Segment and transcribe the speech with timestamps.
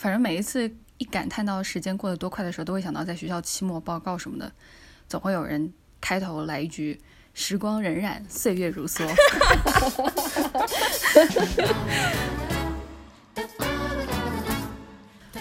[0.00, 4.50] 反正每一次一感叹到时间过得多快的时候，都会想到在学校期末报告什么的，
[5.06, 6.98] 总会有人开头来一句
[7.34, 9.06] “时光荏苒，岁月如梭”。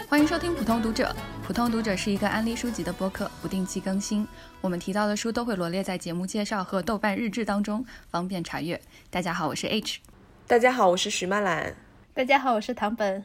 [0.09, 1.15] 欢迎收听普通读者。
[1.41, 4.27] 普通读者是一个安利书籍的播客，不定期更新。
[4.59, 8.81] 我们提到的书都会罗列在节目介绍和豆瓣日志当中，方便查阅。
[9.09, 10.01] 大家好，我是 H。
[10.45, 11.73] 大家好，我是徐曼兰。
[12.13, 13.23] 大家好，我是唐本。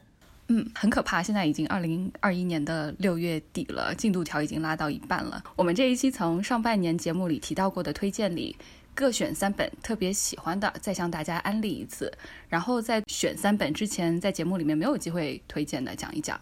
[0.48, 5.42] 嗯，很可怕，现在已经二零二一年的六月底了，进度条已经拉到一半了。
[5.56, 8.54] 我们这一期从上半年节目里提到过的推荐里，
[8.94, 12.12] 各选三本特别喜欢的，再向大家安利一次。
[12.48, 16.38] 然后在选三本之前，在节目里面没有机会推荐的，讲一讲。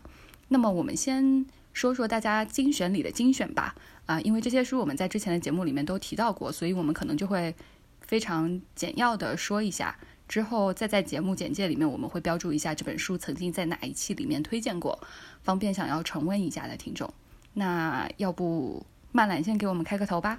[0.48, 3.74] 那么我们先说说大家精选里的精选吧。
[4.06, 7.54] 啊，因为这些书我们在之前的节目里面都提到过，所以我们可能就会
[8.00, 9.96] 非常简要的说一下。
[10.32, 14.98] 之后再在节目简介里面，我们会标注一下这本书曾经在哪一期里面推荐过，
[15.42, 17.12] 方便想要重温一下的听众。
[17.52, 20.38] 那要不曼兰先给我们开个头吧。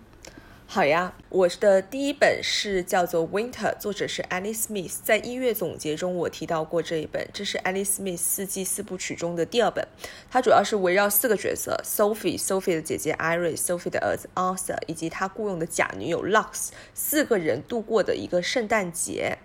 [0.66, 4.96] 好呀，我的第一本是叫做《Winter》，作者是 Alice Smith。
[5.04, 9.88] 在一月总结中，我提到过这一本，这是 Alice Smith 四季四部曲中的第二本。
[10.32, 19.38] 它主要是围绕四个角色：Sophie、Sophie 的姐姐 Iris、Sophie 的儿子 Arthur 以及他雇佣的假女友 Lux 四个人度过的一个圣诞节。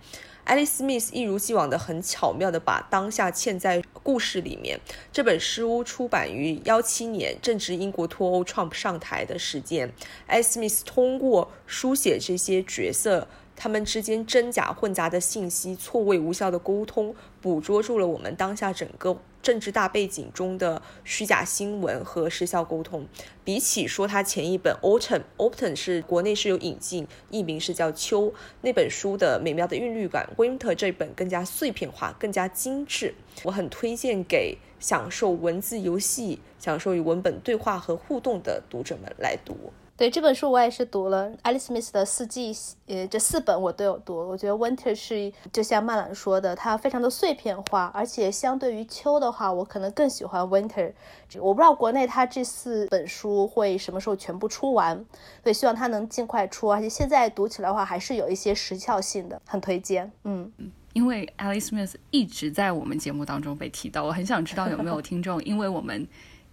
[0.48, 4.80] 艾丽丝·密斯一如既往的很巧妙的把当下嵌在故事里面。
[5.12, 9.92] 这本书出版于幺七年，正值英国脱欧，Trump 上台的时间。
[10.26, 13.28] 艾丽丝·密斯通过书写这些角色。
[13.60, 17.12] 他们之间真假混杂的信息、错位无效的沟通，
[17.42, 23.06] 捕捉住了我们当下整个政治大背景中的虚假新闻和失效沟通。
[23.44, 28.26] 比起说他前一本《Autumn》，Autumn 是国内是有引进，译名是叫《秋》
[28.62, 33.14] 那本书的美妙的韵律感，《Winter》这本更加碎片化、更加精致。
[33.44, 39.72] 我很推荐给享受文字游戏、享受与文本对话和互动的读者们来读。
[39.98, 44.16] 对这本书我也是读了，Alice Smith 的四季，呃，这四本我都有读。
[44.16, 50.92] 我觉得 Winter 是就像曼兰说的，它非常的碎片化，而且相对于秋的话，我可能更喜欢 Winter。
[51.40, 55.04] 我不知道国内它这四本书会什么时候全部出完，
[55.42, 56.70] 所以希望它能尽快出。
[56.70, 60.08] 而且现在读起来的话，还是有一些时效性的，很推荐。
[60.22, 60.52] 嗯，
[60.92, 66.06] 因为 Alice Smith 一直在我们节目当中被提到，我很想知道有没有听众，因为我们。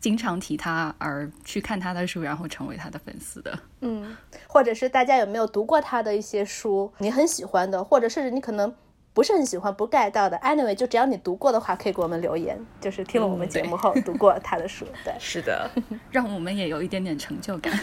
[0.06, 8.72] 经常提他而去看他的书，然后成为他的粉丝的，嗯，或者是大家有没有读过他的一些书，你很喜欢的，或者甚至你可能
[9.16, 15.68] 不是很喜欢、不 get 到的，anyway，就只要你读过的话，可以给我们留言， 就是听了我们节目后读过他的书，对，是的，
[16.12, 17.74] 让我们也有一点点成就感。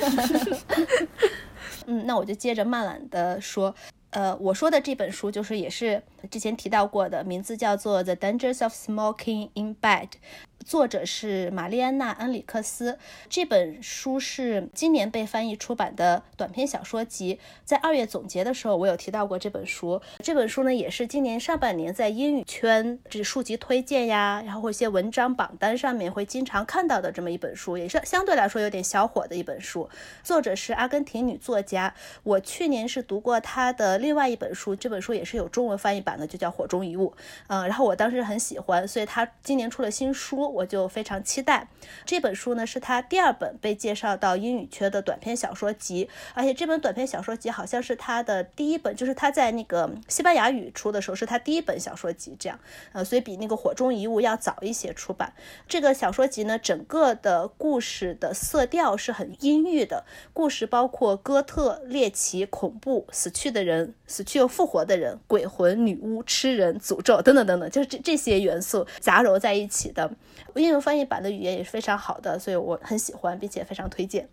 [1.86, 3.74] 嗯，那我就接着慢慢的说。
[4.10, 10.08] 呃，我说的这本书就是也是之前提到过的，名字叫做《The Dangers of Smoking in Bed》。
[10.64, 12.96] 作者是玛丽安娜·恩里克斯。
[13.28, 17.40] 这本书是今年被翻译出版的短篇小说集。
[17.64, 20.00] 在二月总结的时候，我有提到过这本书。
[20.22, 29.90] 这本书呢，也是今年上半年在英语圈这书籍推荐呀，然后一些文章榜单上面会经常看到的这么一本书，也是相对来说有点小火的一本书。
[30.22, 31.92] 作者是阿根廷女作家。
[32.22, 37.10] 我去年是读过她的另外一本书，这本书也是有中文翻译版的，就叫《火中遗物》。
[37.46, 40.42] 嗯，然后我当时很喜欢，所以他今年出了新书。
[40.52, 41.68] 我就非常期待
[42.04, 52.58] 这本书呢，是他第二本被介绍到英语圈的短篇小说集，而且这本短篇小说集好像是他的第一本，就是他在那个西班牙语出的时候是他第一本小说集，这样，
[52.92, 55.32] 呃，所以比那个火中遗物要早一些出版。
[55.68, 70.10] 这个小说集呢，整个的故事的色调是很阴郁的，故事包括哥特、猎奇、恐怖、死去的人、死去又复活的人、鬼魂、女巫、吃人、诅咒等等等等，就是这这些元素杂糅在一起的。
[70.56, 74.28] 英文翻译版的语言也是非常好的，所以我很喜欢，并且非常推荐。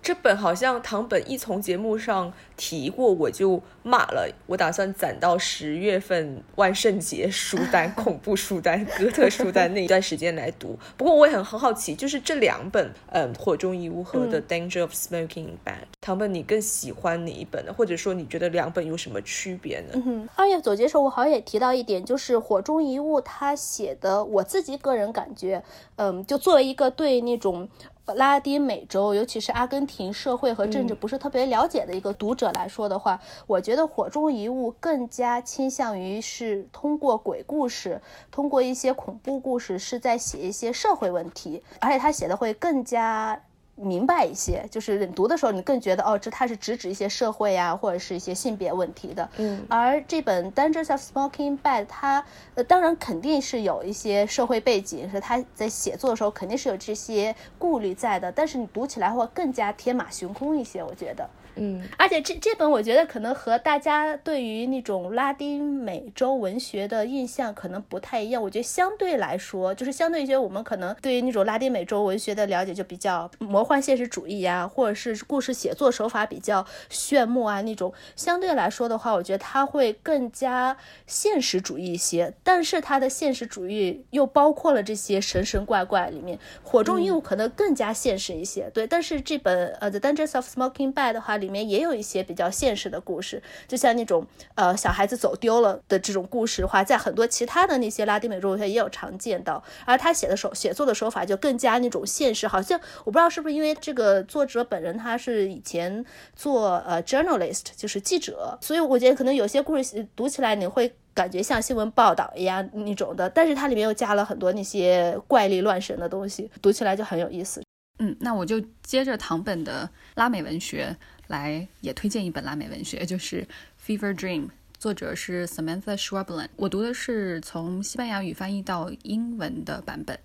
[0.00, 4.32] 这本好像唐本一从节目上提过，我就骂了。
[4.46, 10.78] 我打算攒到十月份万圣节书单、恐怖书单、哥特书单那一段时间来读。
[10.96, 17.72] 不过我也很很好奇，就是这两本，嗯，《火中遗物》和《The Danger of Smoking Bad》，唐本你更喜欢哪一本呢？
[17.76, 20.00] 或者说你觉得两本有什么区别呢？
[20.06, 25.62] 嗯，二月总结时候我好像也提到一点，就是《火中遗物》他写的，我自己个人感觉，
[25.96, 27.68] 嗯，就作为一个对那种。
[28.14, 38.00] 拉丁美洲，尤其是阿根廷社会和政治不是特别了解的一个读者来说的话，我觉得《火中遗物》更加倾向于是通过鬼故事，
[38.30, 43.42] 通过一些恐怖故事，是在写一些社会问题，而且他写的会更加
[43.80, 49.28] 明白一些，就是你读的时候，你更觉得哦，这它是直指一些社会啊，或者是一些性别问题的。
[49.36, 61.28] 嗯，而这本《Dangers of Smoking Bad》，它呃，当然肯定是有一些社会背景，是他在写作的时候肯定是有这些顾虑在的，但是你读起来会更加天马行空一些，我觉得。
[61.60, 68.40] 嗯，而且这这本我觉得可能和大家对于那种拉丁美洲文学的印象可能不太一样。
[68.40, 77.92] 我觉得相对来说，就是相对一些我们可能对于那种拉丁美洲文学的了解就比较魔幻现实主义呀，或者是故事写作手法比较炫目啊那种。
[78.14, 80.76] 相对来说的话，我觉得它会更加
[81.08, 82.32] 现实主义一些。
[82.44, 88.70] 但是它的现实主义又包括了这些神神怪怪里面，火中鹦鹉可能更加现实一些。
[88.72, 91.47] 对，但是这本呃《The Dangers of Smoking Bad》的话里。
[91.48, 94.24] 里面也有一些比较现实的故事，就像那种
[94.54, 99.64] 呃小孩子走丢了的这种故事的话，在很多其他的那些拉丁美洲文学也有常见到。
[99.86, 106.04] 而他写的手写作的手法就更加那种现实，好像我不知道是不是因为这个作者本人他是以前
[106.36, 117.62] 做呃 journalist 就是记者，所以我觉得可能有些故事读起来你会感觉像新闻报道一样那种的，但是它里面又加了很多那些怪力乱神的东西，读起来就很有意思。
[118.00, 120.96] 嗯，那我就接着唐本的拉美文学。
[121.28, 123.46] 来也推荐一本拉美文学，就是
[123.86, 124.46] 《Fever Dream》，
[124.78, 126.48] 作者是 Samantha Schweblin。
[126.56, 130.18] 我读的是从西班牙语翻译到英文的版本。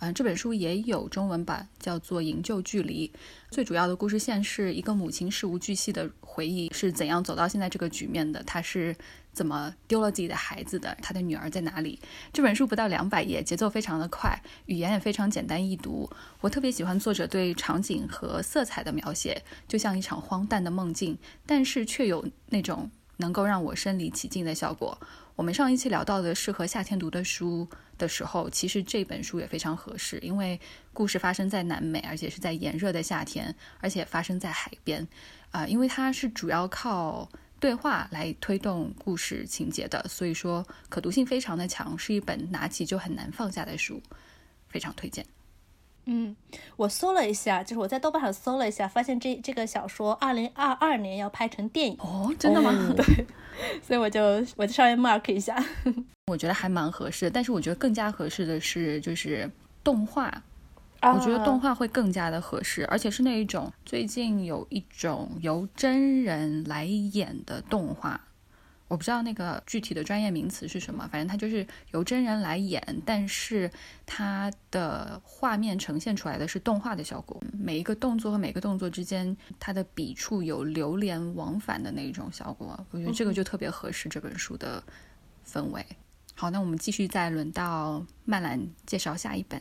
[0.00, 3.08] 嗯，这本书也有中文版，叫做《营救距离》。
[3.50, 8.40] 最主要的故事线是一个母亲事无巨细的回忆，是怎样走到现在这个局面的？
[8.44, 8.94] 她是
[9.32, 10.96] 怎么丢了自己的孩子的？
[11.00, 12.00] 他的女儿在哪里？
[12.32, 14.36] 这本书不到两百页，节奏非常的快，
[14.66, 16.10] 语言也非常简单易读。
[16.40, 21.16] 我特别喜欢作者对场景和色彩的描写，就像一场荒诞的梦境，
[21.46, 24.98] 但是却有那种能够让我身临其境的效果。
[25.36, 30.60] 我们上一期聊到的适合夏天读的书的时候，其实这本书也非常合适，因为
[30.92, 35.06] 故事发生在南美，而且是在炎热的夏天，而且发生在海边，
[35.52, 37.30] 啊，因为它是主要靠
[37.60, 44.00] 对话来推动故事情节的，所以说可读性非常的强，是一本拿起就很难放下的书，
[44.68, 45.24] 非常推荐。
[46.10, 46.34] 嗯，
[46.76, 52.72] 我搜了一下，就是我在豆瓣上搜了一下，发现这这个小说二零二二年要拍成电影哦，真的吗？
[52.96, 53.26] 对，
[53.82, 54.22] 所以我就
[54.56, 55.62] 我就稍微 mark 一下，
[56.32, 57.30] 我觉得还蛮合适的。
[57.30, 59.50] 但是我觉得更加合适的是就是
[59.84, 60.42] 动画，
[61.02, 68.20] 我觉得动画会更加的合适，而且是那一种最近有一种由真人来演的动画。
[68.88, 73.70] 我不知道那个具体的专业名词是什么，反正它就是由真人来演，但是
[74.06, 84.82] 它的画面呈现出来的是动画的效果，每一个动作和每个动作之间，它的笔触有流连往返的那种效果，我觉得这个就特别合适这本书的
[85.46, 85.84] 氛围。
[86.34, 89.60] 好，那我们继续再轮到曼兰介绍下一本。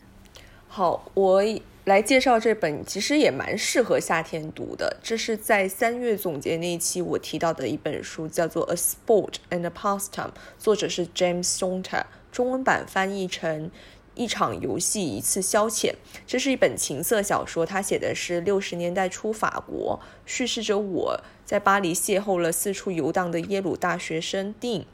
[0.68, 1.44] 好，我。
[1.86, 4.98] 来介绍这本，其实也蛮适合夏天读的。
[5.02, 10.26] 这是在三月总结那一期我提到的一本书，叫做《A Sport and a Pastime》，
[10.60, 13.72] 作者是 James Saunter，中文版翻译成
[14.16, 15.94] 一场游戏，一次消遣。
[16.26, 24.86] 这是一本情色小说，他写的是六十年代初法国，叙事着我在巴黎邂逅了四处游荡的耶鲁大学生丁。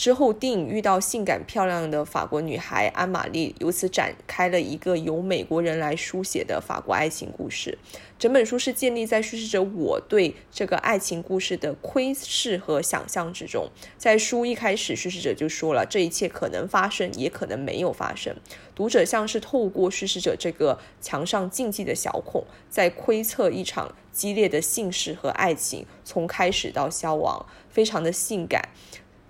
[0.00, 7.76] 之后，电影遇到性感漂亮的法国女孩安玛丽，由此展开了一个由美国人来书写的法国爱情故事。
[8.18, 13.68] 整本书是建立在叙事者我对这个爱情故事的窥视和想象之中。
[13.98, 18.34] 在书一开始，叙事者就说了，这一切可能发生，也可能没有发生。
[18.74, 28.70] 读者像是透过叙事者这个墙上禁忌的小孔，在窥测一场激烈的性事和爱情，从开始到消亡，非常的性感。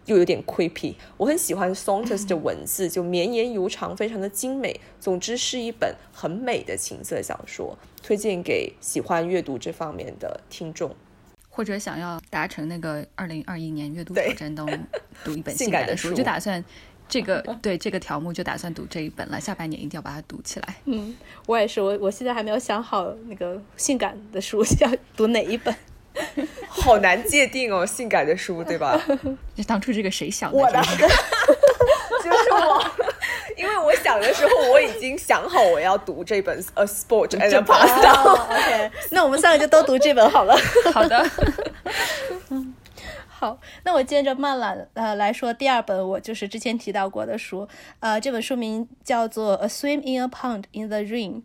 [0.06, 4.80] 又有点 creepy，我很喜欢 Saunders 的文字，就绵延悠长，非常的精美。
[4.98, 10.94] 总之是一本很美的情色小说，推荐给喜欢阅读这方面的听众，
[11.48, 14.78] 或者想要达成那个二零二一年阅读挑战，当中
[15.24, 16.64] 读一本 性感的书，就打算
[17.08, 19.40] 这个对这个条目就打算读这一本了。
[19.40, 20.76] 下半年一定要把它读起来。
[20.86, 21.16] 嗯，
[21.46, 25.74] 我也是，我我现在还没有想好那个性感的书 要读哪一本。
[26.68, 29.00] 好难界定哦，性感的书，对吧？
[29.66, 30.58] 当初这个谁想的？
[30.58, 30.80] 我的，
[32.22, 32.84] 就是我，
[33.56, 38.02] 因为我想的时候，我已经想好我要读这本《A Sport and a Pastime》。
[38.32, 40.56] OK，那我们三个就都读这本好了。
[40.94, 41.30] 好的。
[43.40, 47.66] 好，那我接着慢了呃来说第二本，我就是之前提到过的书，
[48.00, 51.36] 呃，这本书名叫做《A Swim in a Pond in the Rain》，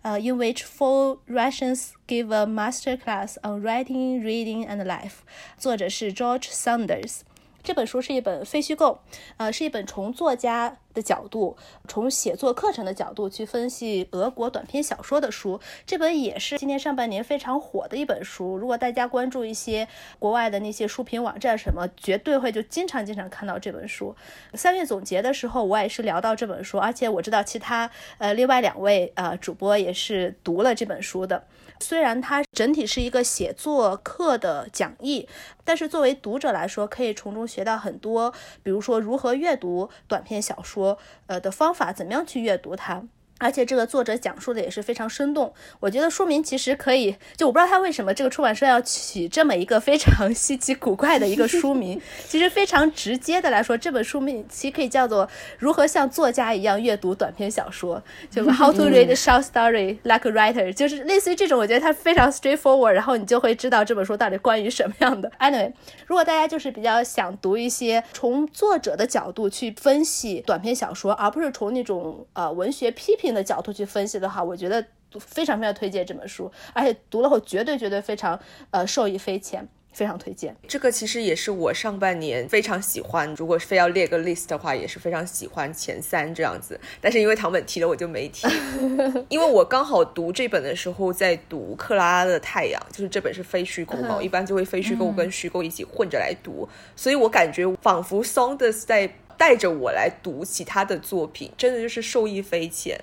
[0.00, 5.16] 呃，in which four Russians give a master class on writing, reading and life。
[5.58, 7.20] 作者是 George Saunders。
[7.62, 9.00] 这本书是一本非虚构，
[9.36, 15.60] 呃，是一本从作家的角度，从写作课程的角度去分析俄国短篇小说的书。
[15.86, 18.56] 这本也是今年上半年非常火的一本书。
[18.56, 19.86] 如果大家关注一些
[20.18, 24.14] 国外的那些书评网站什么，绝对会就经常经常看到这本书。
[24.54, 27.88] 三月总结的时候，我也是聊到这本书，而且我知道其他
[28.18, 31.44] 呃另外两位呃主播也是读了这本书的。
[31.82, 35.28] 虽然它整体是一个写作课的讲义，
[35.64, 40.96] 但是作为读者来说，可以从中学到很多，比如说如何阅读短篇小说，
[41.26, 43.02] 呃的方法，怎么样去阅读它。
[43.42, 65.28] 而且这个作者讲述的也是非常生动，我觉得书名其实可以，就我不知道他为什么这个出版社要取这么一个非常 稀奇古怪的一个书名，其实非常直接的来说，这本书名其实可以叫做如何像作家一样阅读短篇小说，就 How to read short story like a writer，就是类似于这种，我觉得它非常 straightforward，然后你就会知道这本书到底关于什么样的。
[65.40, 65.72] Anyway，
[66.06, 73.31] 如果大家就是比较想读一些从作者的角度去分析短篇小说，而不是从那种呃文学批评。
[73.34, 74.84] 的角度去分析的话，我觉得
[75.18, 78.38] 非常非常推荐这本书，而且读了后绝对绝对非常
[78.70, 80.56] 呃受益匪浅，非常推荐。
[80.66, 86.80] 这个其实也是我上半年非常喜欢，如果非要列个 list 的话，也是非常喜欢前三这样子。
[87.00, 88.46] 但是因为唐本提了，我就没提，
[89.28, 102.98] 因为我刚好读这本的时候在读克拉拉的太阳，就是这本是非虚构嘛，一般就会非虚构跟虚构一起混着来读，所以我感觉仿佛 Saunders 在带着我来读其他的作品，真的就是受益匪浅。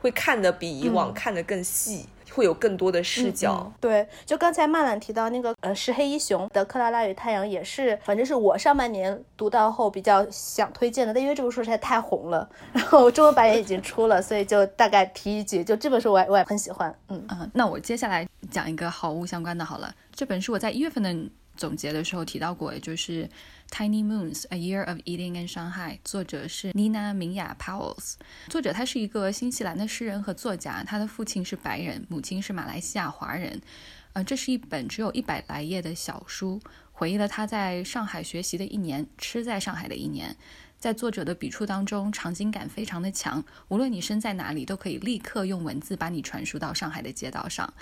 [0.00, 3.72] 会看的比以往看的更细，会有更多的视角。
[3.80, 11.12] 对，就刚才曼兰提到那个呃石黑一雄的《克拉拉与太阳》，也是，反正是我上半年读到后比较想推荐的。
[11.12, 16.94] 但因为这本书实在太红了，然后中文版也已经出了，所以就大概提一句，就这本书我也我也很喜欢。
[17.08, 19.92] 嗯嗯，那我接下来讲一个好物相关的好了。
[20.14, 21.14] 这本书我在一月份的
[21.56, 23.28] 总结的时候提到过，也就是。
[23.70, 28.14] Tiny Moons: A Year of Eating in Shanghai，作者是妮娜·明雅 Powells。
[28.48, 33.60] 作者他是一个新西兰的诗人和作家，他的父亲是白人，母亲是马来西亚华人。
[34.14, 36.60] 呃，这是一本只有一百来页的小书，
[36.92, 40.36] 回忆了他在上海学习的一年，吃在上海的一年。
[40.78, 47.74] 在作者的笔触当中，场景感非常的强，无论你身在哪里，都可以立刻用文字把你传输到上海的街道上。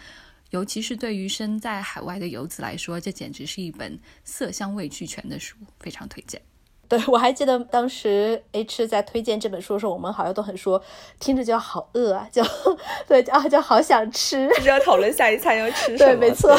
[0.51, 6.41] 尤其是对于身在海外的游子来说，这简直是一本色香味俱全的书，非常推荐。
[6.89, 10.81] 对我还记得当时 H 在推荐这本书的时候，我们好像都很说，
[11.19, 12.45] 听着就好饿啊，就
[13.09, 16.15] 对啊，就好想吃，就是要讨论下一餐要吃什么。
[16.15, 16.57] 对，没错。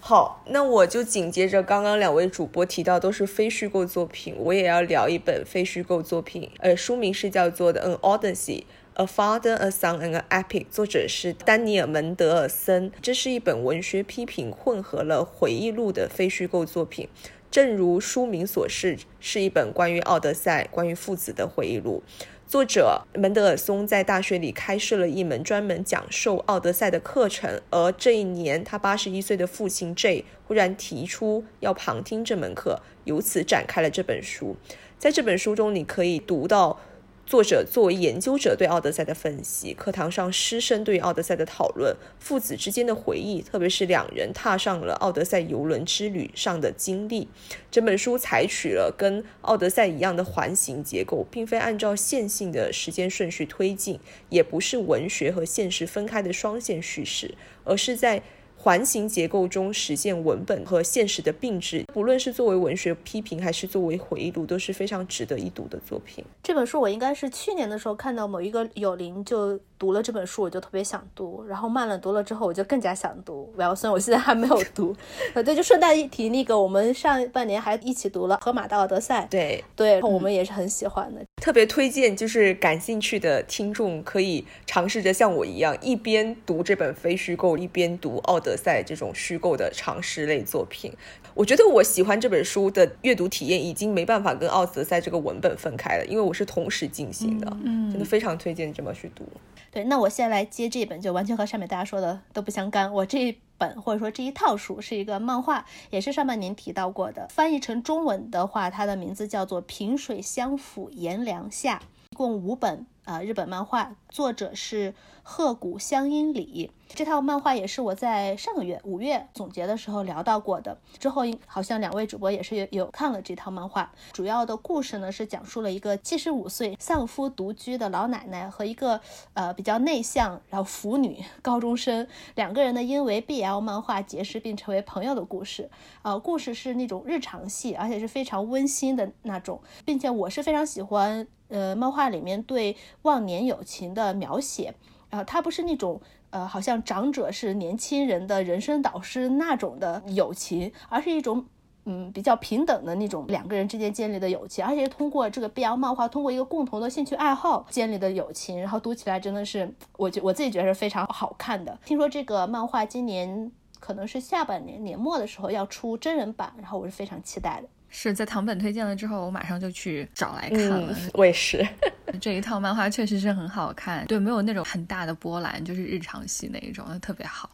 [0.00, 8.60] 好，那我就紧接着刚刚两位主播提到都是非虚构作品，我也要聊一本非虚构作品，呃，书名是叫做的《An Odyssey》。
[8.98, 12.90] A Father, a Son, and an Epic，作者是丹尼尔·门德尔森。
[13.00, 17.08] 这是一本文学批评混合了回忆录的非虚构作品。
[17.48, 22.02] 正如书名所示，是一本关于奥德赛、关于父子的回忆录。
[22.48, 34.56] 作者门德尔松在大学里开设了一门专门讲授奥德赛的课程，而这一年，他八十一岁的父亲 J 忽然提出要旁听这门课，由此展开了这本书。
[34.98, 36.80] 在这本书中，你可以读到。
[37.28, 47.28] 作者作为研究者对《奥德赛》的分析，课堂上师生对《奥德赛》的讨论，父子之间的回忆，特别是两人踏上了奥德赛游轮之旅上的经历。
[47.70, 58.22] 整本书采取了跟《奥德赛》一样的环形结构，并非按照线性的时间顺序推进，也不是文学和现实分开的双线叙事，而是在。
[58.58, 66.24] 环形结构中实现文本和现实的并置，不论是作为文学批评还是作为回忆录，都是非常值得一读的作品。
[66.42, 69.58] 这本书我应该是去年的时候看到某一个友邻就。
[69.78, 73.52] 读了这本书，我就特别想读，然后慢了读了之后，我就更加想读。
[73.56, 74.94] 然后虽然我现在还没有读，
[75.34, 90.92] 呃，对，就顺带一提，那个我们上半年还一起读了《河马的奥德赛》，对对，我们也是很喜欢的，特别推荐，就是感兴趣的听众可以尝试着像我一样，一边读这本非虚构，一边读《奥德赛》这种虚构的常识类作品。
[91.34, 99.24] 我觉得我喜欢这本书的阅读体验已经没办法跟《奥德赛》这个文本分开了，因为我是同时进行的，嗯，真的非常推荐这么去读。
[99.70, 102.92] 对，那我现在来接这本，就完全和上面大家说的都不相干。
[102.92, 107.28] 我这一本或者说这一套书是一个漫画，也是上半年提到过的。
[107.28, 111.78] 翻译成中文的话，它的名字叫做《萍水相逢炎凉下》，
[112.10, 112.86] 一共五本。
[113.04, 114.92] 啊日本漫画，作者是
[115.30, 116.70] 鹤谷乡音里。
[116.94, 120.78] 这套漫画也是我在上个月五月总结的时候聊到过的。
[120.98, 123.92] 之后好像两位主播也是有有看了这套漫画。
[124.10, 129.02] 主要的故事呢是讲述了一个七十五岁丧夫独居的老奶奶和一个
[129.34, 135.68] 呃比较内向然后腐女高中生两个人呢因为 BL 漫画结识并成为朋友的故事。
[136.00, 144.72] 呃，故事是那种日常戏，而且是非常温馨的那种，并且我是非常喜欢呃漫画里面对忘年友情的描写。
[145.10, 146.00] 呃，它不是那种。
[146.30, 151.46] 呃，好像长者是年轻人的人生导师那种的友情，而是一种
[151.86, 161.78] 嗯比较平等的那种两个人之间建立的友情，而且通过这个 BL 漫画，通过一个共同的兴趣爱好建立的友情，然后读起来真的是我觉我自己觉得是非常好看的。
[161.86, 163.50] 听说这个漫画今年
[163.80, 167.68] 可能是下半年年末的时候要出真人版，然后我是非常期待的。
[167.90, 170.94] 是在唐本推荐了之后，我马上就去找来看了。
[171.14, 171.66] 我也是，
[172.20, 177.50] 这一套漫画确实是很好看，对，没有那种很大的波澜，就是日常系那一种，特别好，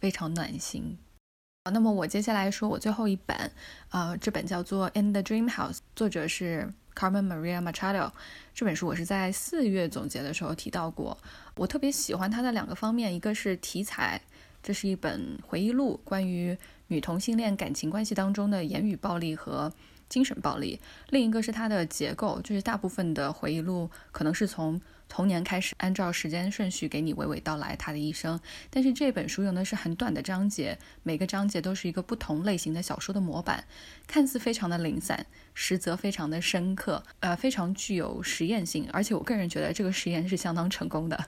[0.00, 0.96] 非常暖心。
[1.72, 3.36] 那么我接下来说我最后一本，
[3.90, 8.10] 呃，这本叫做《In the Dream House》，作者是 Carmen Maria Machado。
[8.54, 11.16] 这本书我是在四月总结的时候提到过，
[11.56, 14.20] 我特别喜欢它的两个方面，一个是题材，
[14.62, 16.56] 这是一本回忆录，关于。
[16.92, 19.72] 女同性恋感情关系当中的言语暴力和
[20.10, 28.38] 精神暴力，另一个是它的结构，就是大部分的回忆录可能是从童年开始，按照时间顺序给你娓娓道来他的一生。
[28.68, 33.64] 但是这本书用的是很短的章节，每个章节都是一个不同类型的小说的模板，
[34.06, 38.86] 看似非常的零散，实则非常的深刻，呃，非常具有实验性。
[38.92, 41.26] 而且我个人觉得这个实验是相当成功的。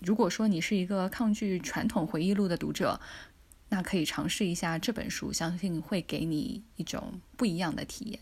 [0.00, 3.00] 如果说你是一个抗拒传统回忆录的读者，
[3.74, 8.20] 那可以尝试一下这本书，相信会给你一种不一样的体验。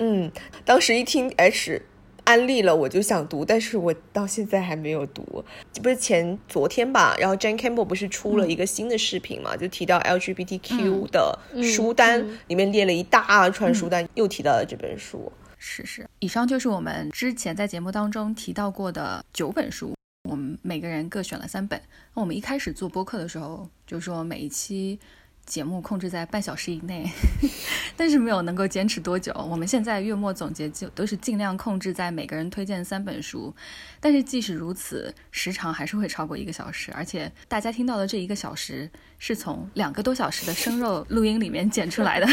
[0.00, 0.28] 嗯，
[0.64, 1.80] 当时一听 H
[2.24, 5.44] 安利了，我就想读，但是我到现在还没有读。
[5.72, 7.14] 这不是前昨天吧？
[7.20, 9.56] 然后 Jane Campbell 不是出了一个新的视频嘛？
[9.56, 15.32] 就提到 LGBTQ 的书单，里面列了一大串书单，又提到了这本书。
[15.56, 19.94] 是是，以上就是我们之前在节目当中提到过的九本书。
[20.24, 21.80] 我们每个人各选了三本。
[22.14, 24.98] 那我们一开始做播客的时候，就说每一期。
[25.50, 27.10] 节目控制在半小时以内，
[27.98, 29.34] 但是没有能够坚持多久。
[29.50, 33.52] 我们现在月末总结就都是尽量控制在每个人推荐三本书，
[33.98, 36.92] 但是即使如此，时长还是会超过一个小时。
[36.94, 38.88] 而且大家听到的这一个小时
[39.18, 42.26] 是从两个多小时的生肉录音里面剪出来的，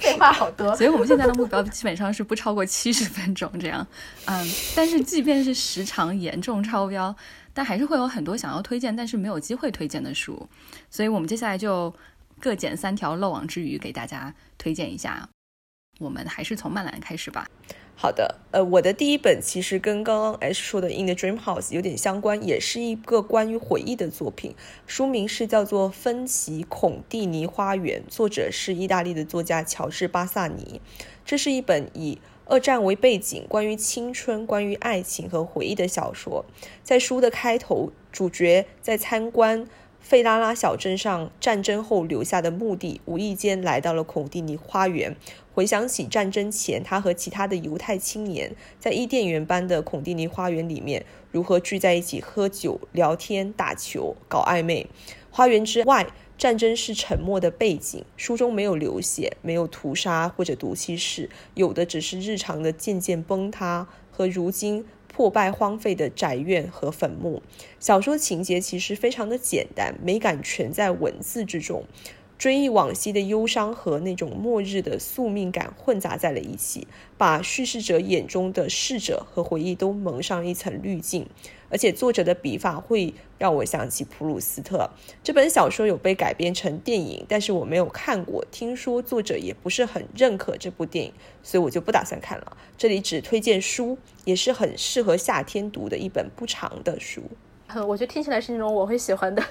[0.00, 0.74] 废话好多。
[0.76, 3.86] 所以我们现在的目标基本上是不超过七十分钟这样。
[4.24, 7.14] 嗯，但是即便是时长严重超标。
[7.58, 10.48] 但还是会有很多想要推荐但是没有机会推荐的书，
[10.88, 11.92] 所以我们接下来就
[12.38, 15.28] 各捡三条漏网之鱼给大家推荐一下。
[15.98, 17.48] 我们还是从曼兰开始吧。
[17.96, 24.54] 好的，呃，我的第一本其实跟刚刚 S 说的《In the Dream House》有点相关，也是一个关于回忆的作品，
[24.86, 30.80] 书名是叫做《芬奇孔蒂尼花园》，作者是意大利的作家乔治巴萨尼。
[31.24, 36.46] 这是一本以二战为背景，关于青春、关于爱情和回忆的小说。
[36.82, 39.66] 在书的开头，主角在参观
[40.00, 45.14] 费拉拉小镇上战争后留下的墓地，无意间来到了孔蒂尼花园。
[45.52, 54.86] 回想起战争前，他和其他的犹太青年在伊甸园般的孔蒂尼花园里面如何聚在一起喝酒、聊天、打球、搞暧昧。
[55.30, 56.06] 花园之外。
[56.38, 67.42] 战争是沉默的背景，书中没有流血，没有屠杀或者毒气室，有的只是日常的渐渐崩塌和如今破败荒废的宅院和坟墓。
[67.80, 71.82] 小说情节其实非常的简单，美感全在文字之中。
[72.38, 81.26] 追忆往昔的忧伤和那种末日的宿命感混杂在了一起，把叙事者眼中的逝者和回忆都蒙上一层滤镜。
[81.70, 84.88] 而且作者的笔法会让我想起普鲁斯特。
[85.22, 88.44] 这本小说有被改编成电影，但是我没有看过。
[88.50, 92.56] 听说作者也不是很认可这部电影，所以我就不打算看了。
[92.76, 97.22] 这里只推荐书，也是很适合夏天读的一本不长的书。
[97.86, 99.44] 我觉得听起来是那种我会喜欢的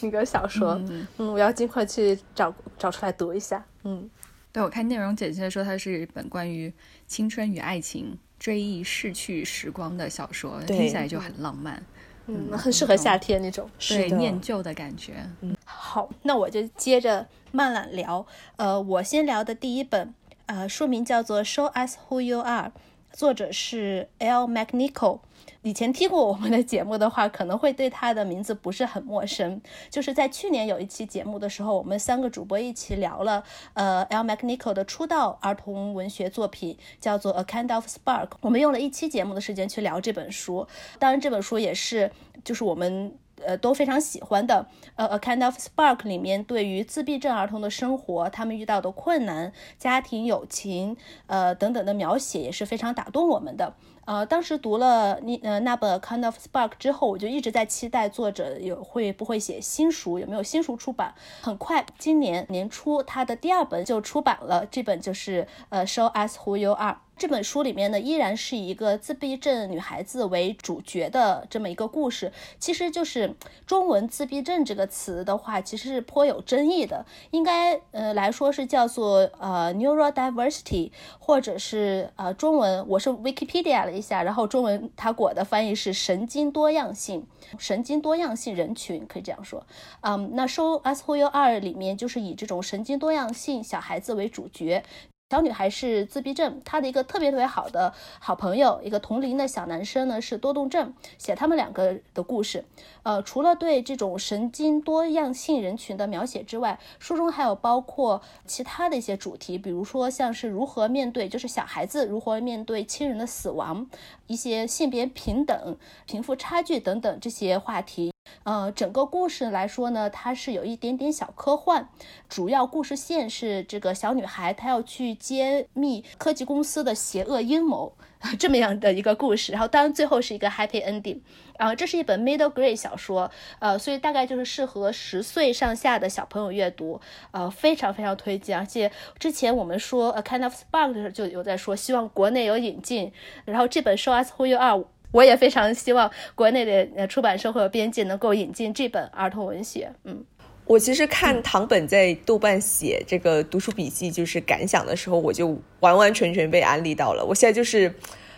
[0.00, 4.08] 那个小说，嗯，我要尽快去找找出来读一下，嗯，
[4.50, 6.72] 对我看内容简介说它是一本关于
[7.06, 11.80] 青春与爱情、追忆逝去时光的小说，听起来就很浪漫，
[12.26, 15.12] 嗯，很适合夏天那种，对念旧的感觉。
[15.42, 18.26] 嗯，好，那我就接着慢慢聊，
[18.56, 20.14] 呃，我先聊的第一本，
[20.46, 22.68] 呃，书名叫做《Show Us Who You Are》。
[23.12, 24.46] 作者是 L.
[24.46, 25.20] McNichol。
[25.62, 29.60] 以前听过我们的节目的话，可能会对他的名字不是很陌生。
[29.90, 33.44] 就是在去年有一期节目的时候，我们三个主播一起聊了，
[33.74, 34.24] 呃，L.
[34.24, 38.28] McNichol 的出道儿童文学作品叫做《A Kind of Spark》。
[38.40, 40.66] 我们用了一期节目的时间去聊这本书。
[40.98, 42.10] 当然，这本书也是，
[42.44, 43.14] 就是我们。
[43.44, 44.66] 呃，都非常喜欢的。
[44.96, 53.74] 呃，《A Kind of Spark》里面对于自闭症儿童的生活，他们遇到的困难、家庭、友情，呃等等的描写也是非常打动我们的。
[54.06, 61.14] 呃，当时读了你呃那本《Kind of Spark》之后，我就一直在期待作者有会不会写新书，有没有新书出版。
[61.40, 66.94] 很快，今年年初他的第二本就出版了，这本就是呃《Show Us Who You Are》。
[67.20, 72.32] 这本书里面呢，依然是一个自闭症女孩子为主角的这么一个故事。
[72.58, 77.04] 其实就是中文“自闭症”这个词的话，其实是颇有争议的。
[77.30, 87.26] 应该呃来说是叫做呃 neurodiversity，或者是呃中文我是 Wikipedia 了一下，然后中文它给我的翻译是神经多样性，
[87.58, 89.66] 神经多样性人群可以这样说。
[90.00, 94.82] 嗯，那《Show Us Who You Are》里面就是以这种神经多样性小孩子为主角。
[95.30, 102.64] 小女孩是自闭症，她的一个特别特别好的好朋友，一个同龄的小男生呢是多动症，写他们两个的故事。
[103.04, 113.88] 呃，除了对这种神经多样性人群的描写之外，书中还有包括其他的一些主题，比如说像是如何面对，就是小孩子如何面对亲人的死亡，
[114.26, 118.09] 一些性别平等、贫富差距等等这些话题。
[118.44, 121.88] 呃，整个故事来说呢，它是有一点点小科幻。
[122.28, 127.94] 主要故事线是这个小女孩，她要去揭秘科技公司的邪恶阴谋，
[128.40, 129.52] 这么样的一个故事。
[129.52, 131.20] 然后，当然最后是一个 happy ending。
[131.58, 136.98] 啊，这是一本 middle grade 小说，呃，所以大概就是适合十岁上下的小朋友阅读，
[137.32, 138.58] 呃，非常非常推荐。
[138.58, 143.12] 而且之前我们说 a kind of spark 的时候就有在说，希望国内有引进。
[143.44, 144.84] 然后这本 Show Us Who You Are。
[145.12, 149.90] 我也非常希望国内的呃出版社或者编辑能够引进这本儿童文学。
[150.04, 150.24] 嗯，
[150.64, 157.24] 我其实看唐本在豆瓣写这个读书笔记，就是感想的时候，我就完完全全被安利到了。
[157.24, 157.92] 我现在就是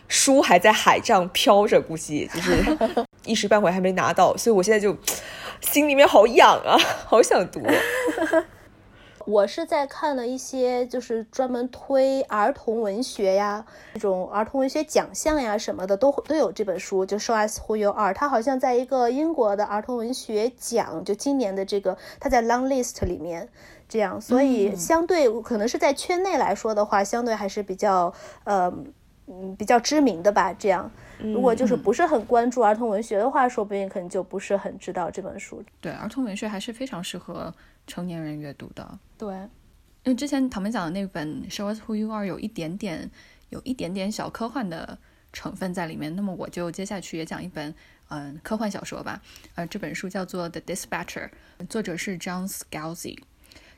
[0.08, 2.64] 书还在海上飘着，估计就是
[3.26, 4.96] 一时半会还没拿到，所以我现在就
[5.60, 7.60] 心里面好痒啊，好想读。
[9.26, 18.12] 我是在看了一些，就是专门推儿童文学呀，这种儿童文学奖项呀什么的，都都有这本书，就《Show Us Who You Are》。
[18.16, 23.48] 它好像在一个英国的儿童文学奖，就今年的这个，它在 Long List 里面，
[23.88, 28.12] 这样，所以相对可能是在圈内来说的话，相对还是比较
[28.44, 28.72] 呃
[29.26, 30.52] 嗯比较知名的吧。
[30.52, 35.62] 这样，如果就是不是很关注儿童文学的话，说不定可能就不是很知道这本书。
[35.80, 37.52] 对，儿童文学还是非常适合。
[37.86, 39.34] 成年人阅读的，对，
[40.04, 43.10] 因为之前唐们讲的那本《Show Us Who You Are》有一点点，
[43.50, 44.98] 有一点点小科幻的
[45.32, 46.14] 成分在里面。
[46.14, 47.74] 那么我就接下去也讲一本，
[48.08, 49.20] 嗯，科幻小说吧。
[49.54, 51.30] 呃，这本书叫做《The Dispatcher》，
[51.68, 53.18] 作者是 John Scalzi。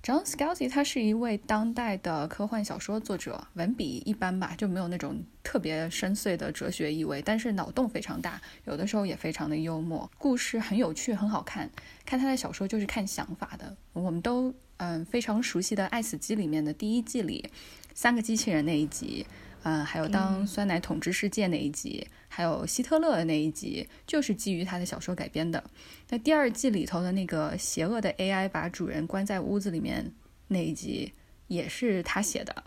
[0.05, 11.71] John Scalzi 他是一位当代的科幻小说作者，文笔一般吧，就没有那种特别深邃的哲学意味，但是脑洞非常大，有的时候也非常的幽默，故事很有趣，很好看。
[12.05, 13.75] 看他的小说就是看想法的。
[13.95, 17.49] 我们都嗯非常熟悉的《爱死机》里面的第一季里，
[17.95, 19.25] 三个机器人那一集，
[19.65, 22.07] 嗯，还有当酸奶统治世界那一集。
[22.29, 25.63] 还有希特勒的那一集就是基于他的小说改编的。
[26.09, 30.13] 那第二季里头的那个邪恶的 AI 把主人关在屋子里面
[30.49, 31.13] 那一集
[31.47, 32.65] 也是他写的。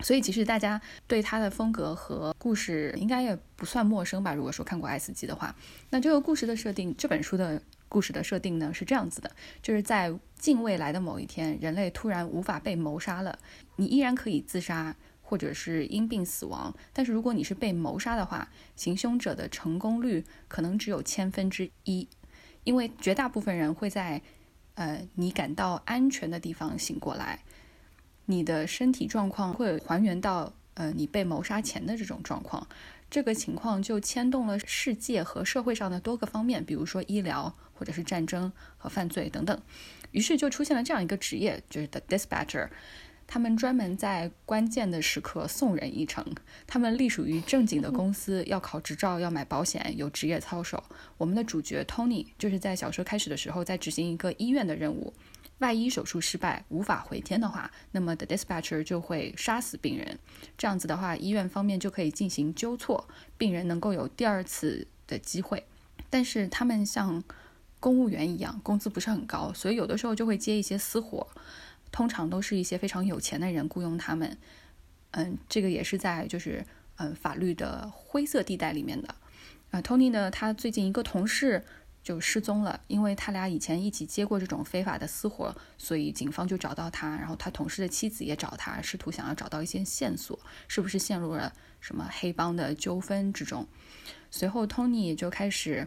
[0.00, 4.32] 所以其实大家对他的风格和故事应该也不算陌生吧？
[4.32, 5.54] 如果说看过《爱死机》的话，
[5.90, 13.38] 那这个故事的设定，这本书的故事的设定呢是这样子的：就是在近未来的某一天，人类突然无法被谋杀了，
[13.76, 14.96] 你依然可以自杀。
[15.28, 22.08] 或者是因病死亡，但是如果你是被谋杀的话，行凶者的成功率可能只有千分之一，
[22.64, 24.22] 因为绝大部分人会在，
[24.76, 27.44] 呃，你感到安全的地方醒过来，
[28.24, 32.66] 你的身体状况会还原到，呃，你被谋杀前的这种状况，
[33.10, 39.60] 这个情况就牵动了世界和社会上的多个方面，比如说医疗或者是战争和犯罪等等，
[40.12, 42.70] 于是就出现了这样一个职业，就是 the dispatcher。
[43.28, 46.24] 他们专门在关键的时刻送人一程。
[46.66, 50.82] 他们隶属于正经的公司，要考执照，要买保险，有职业操守。
[51.18, 55.12] 我们的主角 Tony 就是在小说开始的时候在执行一个医院的任务。
[55.58, 60.18] 万一手术失败，无法回天的话，那么 The Dispatcher 就会杀死病人。
[60.56, 65.64] 这样子的话，医院方面就可以进行纠错，病人能够有第二次的机会。
[66.08, 67.22] 但是他们像
[67.80, 71.26] 公务员一样，工资不是很高，所以有的时候就会接一些私活。
[71.90, 74.36] 通常都是一些非常有钱的人雇佣他们，
[75.12, 76.64] 嗯，这个也是在就是
[76.96, 79.14] 嗯法律的灰色地带里面的。
[79.70, 81.64] 啊，Tony 呢，他最近一个同事
[82.02, 93.66] 就失踪了，因为他俩以前一起接过这种非法的私活，所以警方就找到他，然后他同事的妻子也找他，试图想要找到一些线索，是不是陷入了什么黑帮的纠纷之中？
[94.30, 95.86] 随后，Tony 就开始。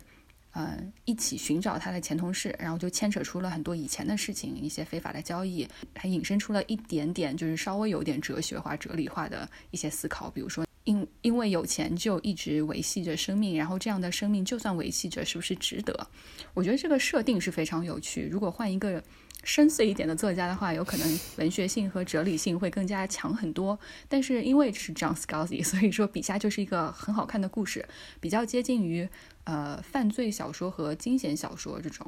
[0.54, 10.30] 嗯，一起寻找他的前同事，然后就牵扯出了很多以前的事情，一些非法的交易，还引申出了一点点，就是稍微有点哲学化、哲理化的一些思考。
[10.30, 16.08] 比如说，因因为有钱就一直维系着生命，然后这样的生命就算维系着，是不是值得？
[16.54, 18.28] 我觉得这个设定是非常有趣。
[18.32, 19.04] 如果换一个。
[19.44, 23.78] 深邃一点的作家的话，有可能文学性和哲理性会更加强很多。
[24.08, 27.84] 但是因为是 John Scalzi， 所以说笔下就是一个很好看的故事，
[28.20, 29.08] 比较接近于
[29.46, 32.06] 呃犯罪小说和惊险小说这种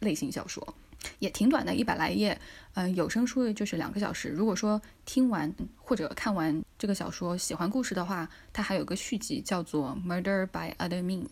[0.00, 0.74] 类型小说，
[1.18, 2.38] 也挺短的，一百来页。
[2.74, 4.28] 嗯，有声书就是两个小时。
[4.28, 11.26] 如果说听完或者看完这个小说喜欢故事的话，它还有个续集叫做《Murder by Other Means》，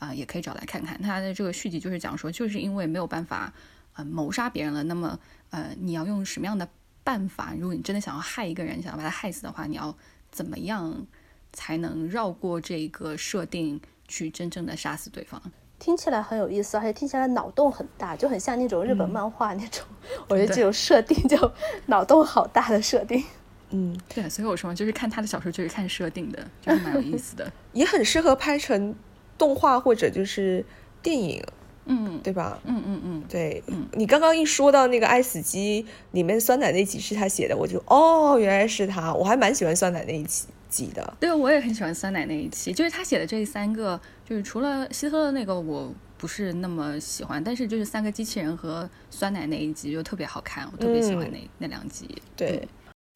[0.00, 1.00] 啊，也可以找来看看。
[1.00, 3.52] 它的这个续集就是讲说，就是因为没有办法。
[3.98, 5.18] 呃，谋杀别人了，那么，
[5.50, 6.66] 呃，你要用什么样的
[7.02, 7.52] 办法？
[7.58, 9.92] 如果你真的想要害一个人，想要把他害死的话，你要
[10.30, 11.04] 怎么样
[11.52, 15.42] 才能绕过这个设定，去真正的杀死对方？
[15.80, 19.84] 听起来很有意思，而且听起来脑洞很大，就很像那种日本漫画那种。
[20.28, 21.52] 我觉得这种设定就
[21.86, 23.24] 脑洞好大的设定。
[23.70, 28.94] 嗯，对，所以我说就是看他的小说就是看设定的，就是蛮有意思的， 也很适合拍成
[29.36, 30.64] 动画或者就是
[31.02, 31.44] 电影。
[31.88, 32.58] 嗯，对吧？
[32.64, 40.24] 嗯嗯嗯，对，嗯你刚刚一说到那个《爱死机》里面酸奶那集是他写的，我就哦，原来是他，我还蛮喜欢酸奶那一
[40.68, 41.16] 集的。
[41.18, 52.06] 对，我也很喜欢酸奶那一期，就是他写的这三个，就是除了希特勒那个我不是那么喜欢，但是就是三个机器人和酸奶那一集就特别好看，我特别喜欢那那两集。
[52.36, 52.68] 对。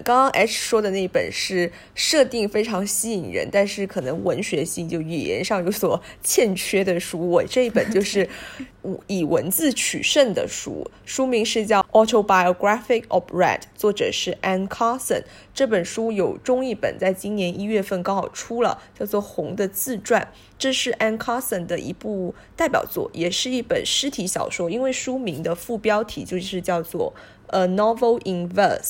[0.04, 7.30] 刚刚 H 说的那本是设定非常吸引人，但是可能文学性就语言上有所欠缺的书。
[7.30, 8.28] 我这一本就是
[9.06, 15.22] 以文字取胜的书，书名是叫《Autobiographic of Red》，作者是 Anne Carson。
[15.54, 20.20] 这本书有中译本，在今年一月份刚好出了，叫做《红的自传》。
[20.58, 27.14] 这是 Anne Carson 的一部代表作，也是一本诗体小说，因为书名的副标题就是叫做
[27.56, 28.80] 《A Novel in Verse》。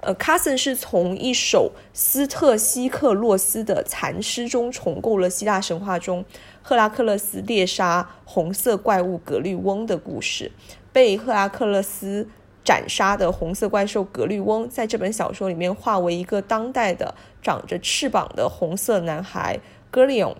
[0.00, 6.24] 呃，卡森是从一首斯特西克洛斯的残诗中重构了希腊神话中
[6.62, 10.52] 赫拉克勒斯猎杀红色怪物格律翁的故事。
[10.92, 12.28] 被赫拉克勒斯
[12.64, 20.36] 斩杀的红色怪兽格律翁，在这本小说里面化为一个当代的长着翅膀的红色男孩格里翁。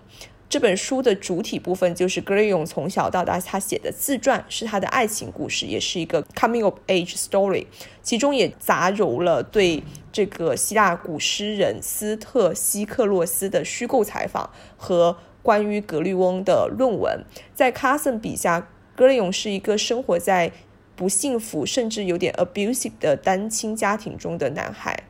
[0.49, 7.65] 这本书的主体部分就是格雷勇从小到大他写的自传，是他的爱情故事，也是一个 coming of age story。
[8.01, 17.25] 其中也杂糅了对这个希腊古诗人斯特西克洛斯的虚构采访和关于格律翁的论文。
[17.53, 20.53] 在卡森笔下，格雷勇是一个生活在
[20.95, 25.03] 不幸福甚至有点 abusive 的单亲家庭中的男孩。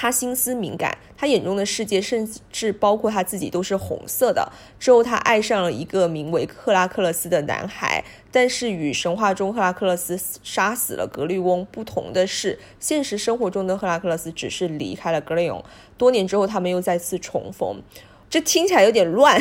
[0.00, 4.52] 他心思敏感，他眼中的世界甚至包括他自己都是红色的。
[4.78, 15.60] 之后，他爱上了一个名为赫拉克勒斯的男孩，但是与神话中赫拉克勒斯杀死了格律翁不同的是，现实生活中的赫拉克勒斯只是离开了格雷翁。
[15.96, 17.82] 多年之后，他们又再次重逢。
[18.30, 19.40] 这听起来有点乱，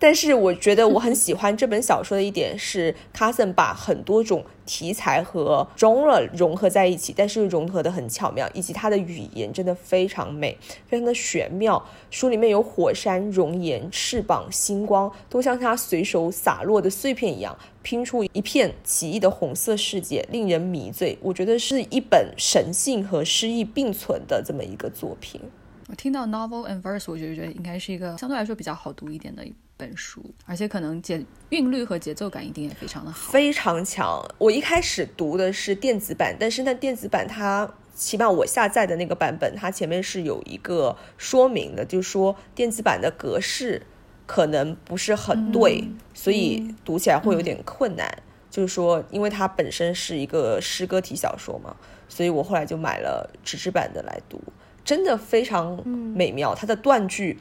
[0.00, 10.58] 但是我觉得我很喜欢这本小说的一点是，卡森把很多种题材和中了融合在一起，但是又融合的很巧妙，以及它的语言真的非常美，
[10.88, 11.80] 非常的玄妙。
[12.10, 21.16] 书里面有火山、熔岩、翅膀、星光，都像他随手洒落的碎片一样，拼出一片奇异的红色世界，令人迷醉。
[21.22, 25.40] 我觉得是一本神性和诗意并存的这么一个作品。
[25.88, 34.20] 我听到 novel and verse，我就觉得应该是一个相对来说比较好读一点的一本书，而且可能节韵律和节奏感一定也非常的好，非常强。
[34.38, 43.82] 我一开始读的是电子版，但是那电子版它起码我下载的那个版本，它前面是有一个说明的，就是说电子版的格式
[44.26, 48.10] 可能不是很对，所以读起来会有点困难。
[48.50, 51.76] 就是说，因为它本身是一个诗歌体小说嘛，
[52.08, 54.42] 所以我后来就买了纸质版的来读。
[54.86, 57.36] 真的非常美妙，它的断句，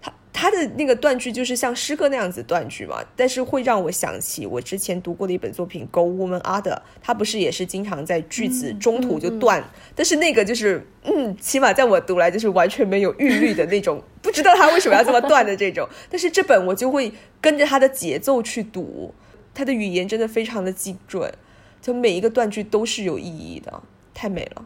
[0.00, 9.62] 它它的那个断句就是像诗歌那样子断句嘛，但是会让我想起我之前读过的一本作品《Go Woman Other》，它不是也是经常在句子中途就断，
[9.94, 19.14] 但是那个就是嗯，起码在我读来就是完全没有韵律的那种， 不知道他为什么要这么断的这种，但是这本我就会跟着他的节奏去读，
[19.52, 21.30] 他的语言真的非常的精准，
[21.82, 23.82] 就每一个断句都是有意义的，
[24.14, 24.64] 太美了。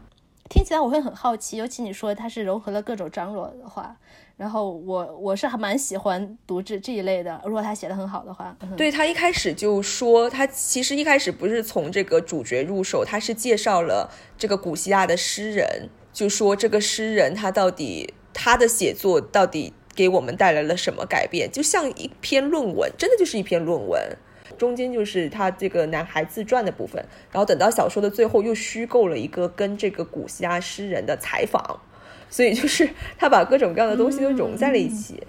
[0.50, 3.96] 听起来我会很好奇，尤其你说它是融合了各种章落的话。
[4.36, 8.56] 然后我我是还蛮喜欢读这这一类的，如果他写的很好的话。
[8.74, 24.16] 对他一开始就说，他其实一开始不是从这个主角入手，他是介绍了这个古希腊的诗人，就说这个诗人他到底他的写作到底给我们带来了什么改变，就像一篇论文，真的就是一篇论文。
[24.60, 31.80] 中间就是他这个男孩自传的部分，然后等到小说的最后又虚构了一个跟这个古希腊诗人的采访。
[32.28, 35.20] 所以就是 他把各种各样的东西都融在了一起，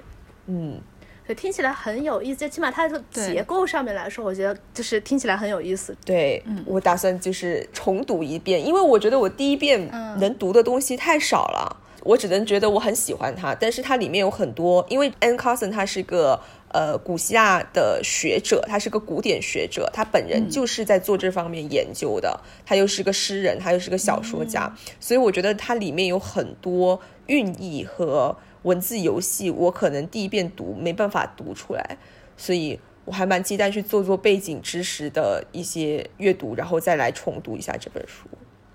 [0.46, 0.80] 嗯，
[1.26, 2.48] 对，听起来很有意思。
[2.48, 5.98] 起码它的结构上面来说，我觉得就是听起来很有意思。
[6.06, 9.90] 对，我打算就是重读一遍，因为我觉得我第一遍
[10.20, 16.40] 能读的东西太少了，我只能觉得我很喜欢它，但是它里面有很多，因为 Anne Carson 他是个。
[16.74, 22.40] 呃，古希腊的学者，他是个古典学者，他本人就是在做这方面研究的。
[22.66, 31.98] 他又是个诗人，他又是个小说家，所以我觉得它里面有很多寓意和文字游戏，我可能第一遍读没办法读出来，
[32.38, 38.30] 所以我还蛮期待去做做背景知识的一些阅读，然后再来重读一下这本书。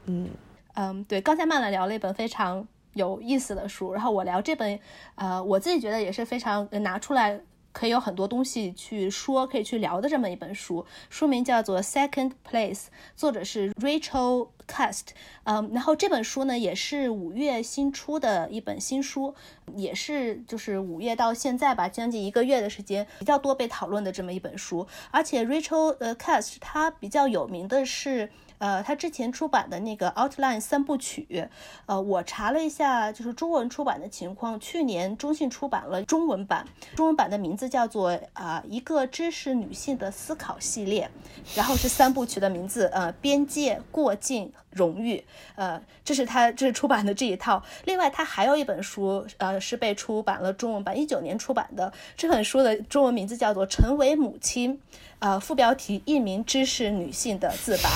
[0.04, 0.28] 嗯
[0.74, 4.78] 嗯，对，刚才曼兰聊了一本非常有意思的书，然后我聊这本，
[5.14, 7.40] 呃，我自己觉得也是非常拿出来。
[7.76, 12.74] 可以有很多东西去说，可以去聊的这么一本书，书名叫做《Second Place》，
[13.14, 15.08] 作者是 Rachel Cast。
[15.44, 19.34] 嗯，然后这本书呢也是五月新出的一本新书，
[19.74, 24.86] 也是就是五月到现在吧，将近一个月的时间，比较多被讨论的这么一本书。
[25.10, 28.30] 而且 Rachel 呃 Cast 他比较有名的是。
[28.58, 31.48] 呃，他之前出版的那个 Outline 三部曲，
[31.86, 41.10] 呃，我查了一下，就是中文出版的情况，去年中信出版了中文版，中文版的名字叫做啊一个知识女性的思考系列，
[41.54, 47.62] 然后是三部曲的名字，呃，边界、过境、荣誉，呃，这是他这是出版的这一套。
[47.84, 54.74] 另外，他还有一本书，呃，是被出版了中文版，一九年出版的这本书的中文名字叫做《成为母亲》，
[55.18, 57.90] 呃，副标题一名知识女性的自白。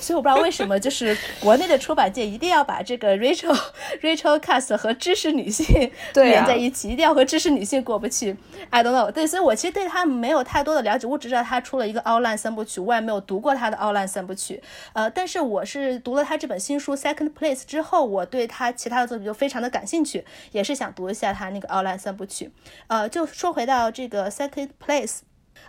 [0.00, 3.58] 所以我不知道为什么，就是国内的出版界一定要把这个 Rachel
[4.02, 8.36] Rachel Cast 和知识女性连在一起，一定要和知识女性过不去。
[8.68, 9.10] I don't know。
[9.10, 14.62] 对，所以我其实对她没有太多的了解，我只知道她出了一个 Outline 三部曲，我也没有读过她的 Outline 三部曲。
[14.92, 20.22] 呃，但是我是读了她这本新书 Second Place 之后，我对他其他的作品就非常的感兴趣，
[20.52, 22.50] 也是想读一下她那个 Outline 三部曲。
[22.88, 25.20] 呃，就说回到这个 Second Place。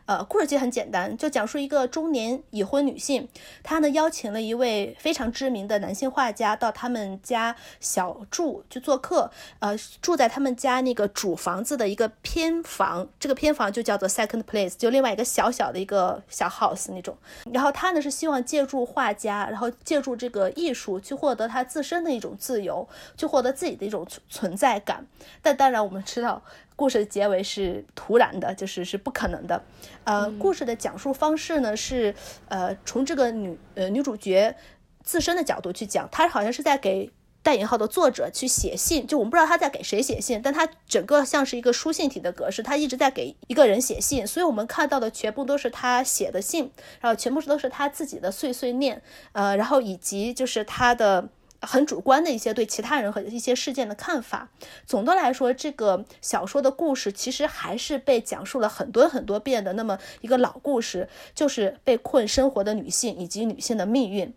[0.05, 3.27] 呃，故事其实很简单，就讲述一个中年已婚女性，
[3.63, 17.17] 她呢邀请了一位非常知名的男性画家到他们家小住去做客，呃，住在他们家那个主房子的一个偏房，这个偏房就叫做 second place，就另外一个小小的一个小 house 那种。
[17.51, 22.87] 然后她呢是希望借助画家，然后借助这个艺术去获得她自身的一种自由，
[23.17, 25.07] 去获得自己的一种存在感。
[25.41, 26.43] 但当然我们知道。
[26.75, 29.63] 故事的结尾是突然的，就是是不可能的。
[30.03, 32.13] 呃，故事的讲述方式呢是，
[32.49, 34.55] 呃，从这个女呃女主角
[35.03, 37.09] 自身的角度去讲，她好像是在给
[37.41, 51.29] 带引号的作者去写信，就我们不知道她在给谁写信，但她整个像是一个书信体的格式，她一直在给一个人写信，所以我们看到的全部都是她写的信，然后全部是都是她自己的碎碎念，呃，然后以及就是她的。
[51.65, 54.49] 很主观的一些对其他人和一些事件的看法。
[54.85, 64.33] 总的来说，这个小说的故事其实还是被讲述了很多很多遍的那么一个老故事，就是被困生活的女性以及女性的命运。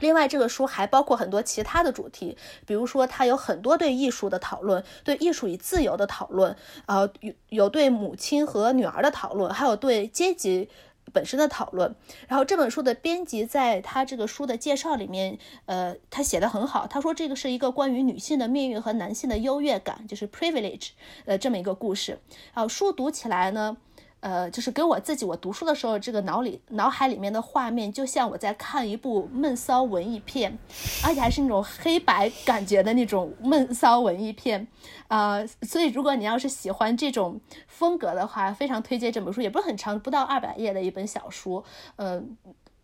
[0.00, 6.54] 另外，这个书还包括很多其他的主题，比如说它有很多对艺术的讨论，对艺术与自由的讨论，
[6.86, 10.68] 呃，有有对母亲和女儿的讨论，还有对阶级。
[11.12, 11.94] 本身的讨论，
[12.26, 16.86] 然后这本书的编辑在他这个书的介绍里面，呃，他写的很好。
[16.86, 20.90] 他说这个是一个关于女性的命运和男性的优越感，就是 privilege，
[21.24, 22.18] 呃，这么一个故事。
[22.54, 23.76] 然后书读起来呢。
[24.20, 30.58] 呃，就是给我自己，我读书的时候，这个脑里脑海里面的画面，就像我在看一部闷骚文艺片，
[31.04, 34.66] 而且还是那种黑白感觉的那种闷骚文艺片，
[35.06, 41.62] 啊，所以如果你要是喜欢这种风格的话，非常推荐这本书，也不是很长，不到二百页的一本小书，
[41.96, 42.36] 嗯，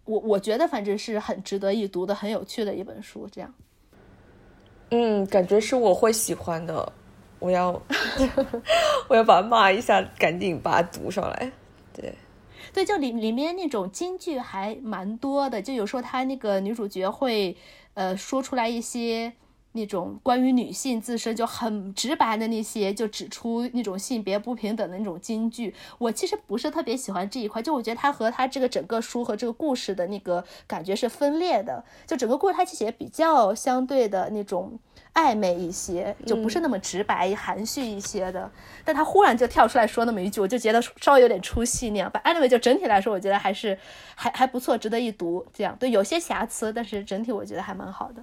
[0.05, 3.53] 我我觉得反正是很值得一读的，很有趣的一本书，这样，
[4.91, 6.93] 嗯，感觉是我会喜欢的。
[7.45, 7.79] 我要，
[9.07, 11.53] 我要把骂一下，赶紧把它读上来。
[11.93, 12.15] 对，
[12.73, 17.55] 对，就里里面那种金句还蛮多的，就有时候他那个女主角会，
[17.93, 19.35] 呃，说出来一些，
[19.77, 25.75] 那种关于女性自身就很直白的那些，就指出那种性别不平等的那种金句。
[25.99, 31.85] 我其实不是特别喜欢这一块，就我觉得它和它这个整个书和这个故事的那个感觉是分裂的。
[32.07, 34.79] 就整个故事它其实也比较相对的那种
[35.15, 38.49] 暧昧一些，就不是那么直白、含蓄一些的。
[38.85, 42.09] 但他忽然就跳出来说那么一句，我就觉得稍微有点出戏那样。
[42.25, 43.77] Anyway，就整体来说，我觉得还是
[44.15, 45.45] 还还不错，值得一读。
[45.53, 48.23] 这样对，有些瑕疵，但是整体我觉得还蛮好的。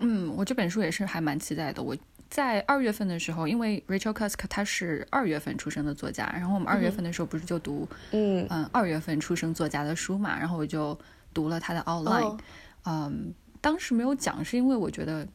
[0.00, 1.82] 嗯，我这本书也是还蛮期待的。
[1.82, 1.96] 我
[2.28, 10.98] 在二月份的时候，因为 Rachel Cusk 他是二月份出生的作家，然后我们二月份的时候不是就读嗯嗯二月份出生作家的书嘛，然后我就
[11.34, 12.38] 读了他的 outline。
[12.84, 15.28] 嗯，当时没有讲，是因为我觉得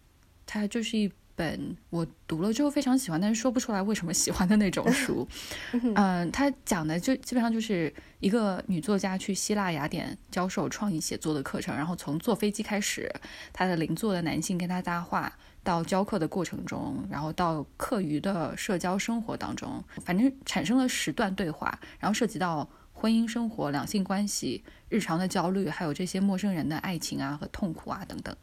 [0.45, 5.26] 它就是一本我读了之后非常喜欢，但是说不出来为什么喜欢的那种书。
[5.96, 13.14] 嗯，他讲的就基本上就是一个女作家去希腊雅典教授创意写作的课程，然后从坐飞机开始，
[13.54, 15.32] 她的邻座的男性跟她搭话，
[15.64, 28.36] 到教课的过程中，然后到课余的社交生活当中，反正产生了十段对话，然后涉及到婚姻生活、两性关系、日常的焦虑，还有这些陌生人的爱情啊和痛苦啊等等。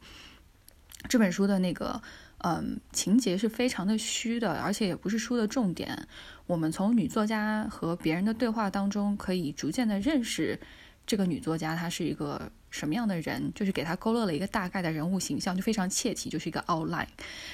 [1.09, 2.01] 这本书的那个。
[2.47, 6.07] 嗯，情节是非常的虚的，而且也不是书的重点。
[6.45, 10.59] 我们从女作家和别人的对话当中，可以逐渐的认识
[11.07, 17.07] 这个女作家她是一个什么样的人，就是给她勾勒了一个大概的人物形象，就非常切题，就是一个 outline。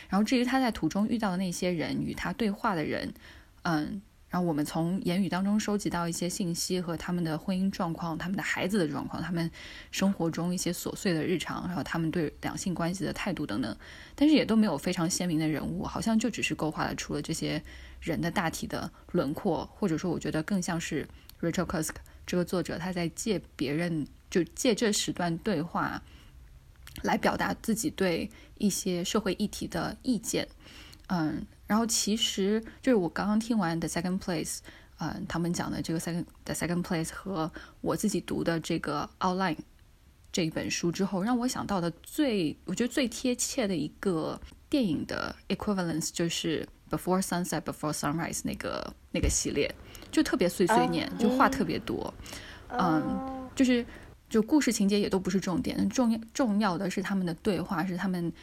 [0.10, 3.14] 然后至于她在途中遇到的那些人，与她对话的人，
[3.62, 4.02] 嗯。
[4.32, 9.52] 然后我们从言语当中收集到一些信息和他们的婚姻状况、他们的孩子的状况、他们
[9.92, 13.78] 生活中一些琐碎的日常，然后他们对两性关系的态度等等，
[14.16, 17.62] 但是也都没有非常鲜明的人物，好像就只是勾画了出了这些
[18.00, 21.06] 人的大体的轮廓，或者说我觉得更像是
[21.42, 26.02] Rachel Cusk 这个作者他在借别人就借这十段对话
[27.02, 30.48] 来表达自己对一些社会议题的意见，
[31.08, 31.46] 嗯。
[31.72, 34.58] 然后其实就是我刚刚听完 The Second Place，
[34.98, 37.50] 嗯，他们讲的这个 Second The Second Place 和
[37.80, 39.56] 我自己读的这个 Outline
[40.34, 49.74] 这一本书之后，让我想到的最我觉得最贴切的一个电影的 equivalence 就是 Before Sunset Before Sunrise 那个那个系列，
[50.12, 52.14] 就特别碎碎念，就话特别多，
[52.68, 53.86] 嗯，就是
[54.30, 58.34] 就故事情节也都不是重点，重要重要的是他们的对话，是他们。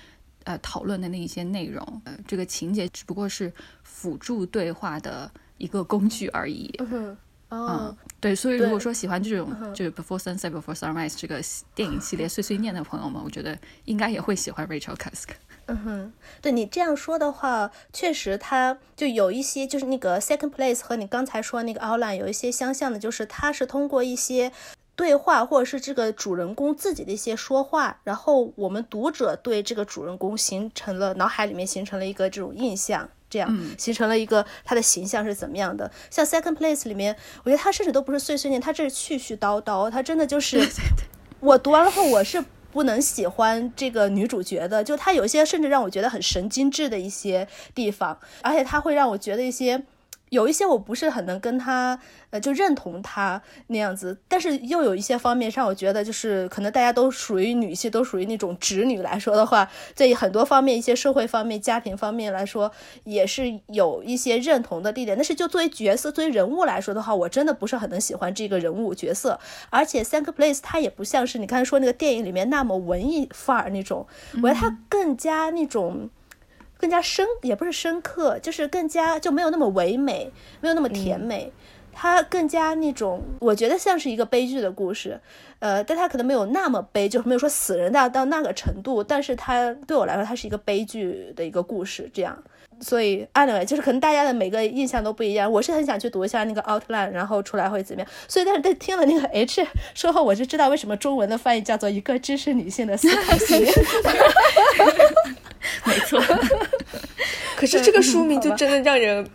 [0.48, 6.74] 呃，讨论的那一些内容，呃，这个情节只不过是辅助对话的一个工具而已。
[6.78, 7.14] 嗯，
[7.50, 11.42] 嗯，对，所以如果说喜欢这种就是 Before Sunset Before Sunrise 这个
[11.74, 15.28] 电影系列碎碎念的朋友们，我觉得应该也会喜欢 Rachel Cusk。
[15.66, 24.50] 嗯哼，对你这样说的话，确实它就有一些就是那个 Second Place 和你刚才说那个 Outline 有一些相像的，就是它是通过一些。
[24.98, 35.88] 对话，或者是这个主人公自己的一些说话，然后我们读者对这个主人公形成了脑海里面形成了一个这种印象，这样形成了一个他的形象是怎么样的。
[36.10, 40.68] 像 Second Place 里面，我觉得他甚至都不是碎碎念，他这是絮絮叨叨，他真的就是
[41.38, 49.84] 我读完了后，我是不能喜欢这个女主角的，就他有一些甚至让我觉得很神经质的一些地方，而且他会让我觉得一些。
[50.30, 51.98] 有一些我不是很能跟他，
[52.30, 62.70] 呃，就认同他那样子，但是又有一些方面上，我觉得就是可能大家都属于女性，都属于那种直女来说的话，在很多方面，一些社会方面、家庭方面来说，
[63.04, 65.16] 也是有一些认同的地点。
[65.16, 69.38] 但是就作为角色、作为人物来说的话，我真的不是很能喜欢这个人物角色。
[69.70, 74.06] 而且《Thank Place》它也不像是你刚才说那个电影里面那么文艺范儿那种，
[74.42, 76.10] 我觉得它更加那种。
[76.78, 81.52] 更加深，也不是深刻，就是更加就没有那么唯美，没有那么甜美，
[82.00, 85.18] 它更加那种，我觉得像是一个悲剧的故事，
[85.58, 92.40] 呃，但它可能没有那么悲，就是没有说死人到到那个程度，但是它对我来说，它是一个悲剧的一个故事，这样，
[92.78, 103.72] 所以 anyway，就是可能大家的每个印象都不一样，我是很想去读一下那个 outline，然后出来会怎么样，所以但是在听了那个 H 说后，我就知道为什么中文的翻译叫做一个知识女性的思考系列。
[105.84, 106.22] 没错，
[107.58, 109.28] 可是这个书名就真的让人，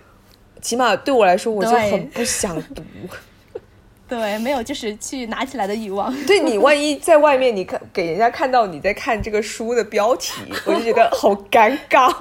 [0.63, 2.81] 起码对我来说，我就很不想读。
[4.09, 6.13] 对，没有就是去拿起来的欲望。
[6.25, 12.11] 对你，万一在外面，你看给人家看到你在看这个书的标题， 我就觉得好尴尬。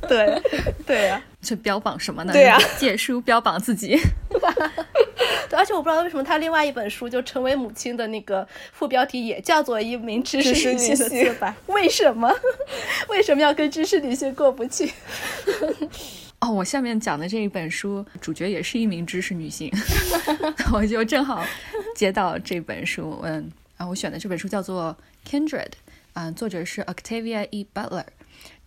[0.08, 0.40] 对，
[0.86, 2.32] 对呀，这标榜什么呢？
[2.32, 3.98] 对呀，借书标榜自己。
[5.50, 12.32] 而且我不知道为什么他另外一本书就成为母亲的那个副标题也叫做一名知识女性的自白，为什么？
[13.08, 14.92] 为什么要跟知识女性过不去？
[16.38, 19.68] 哦，我下面讲的这一本书主角也是一名知识女性，
[20.72, 21.44] 我就正好
[21.96, 23.18] 接到这本书。
[23.24, 24.96] 嗯，啊，我选的这本书叫做
[25.28, 25.64] 《Kindred》，
[26.12, 27.66] 嗯，作者是 Octavia E.
[27.74, 28.04] Butler。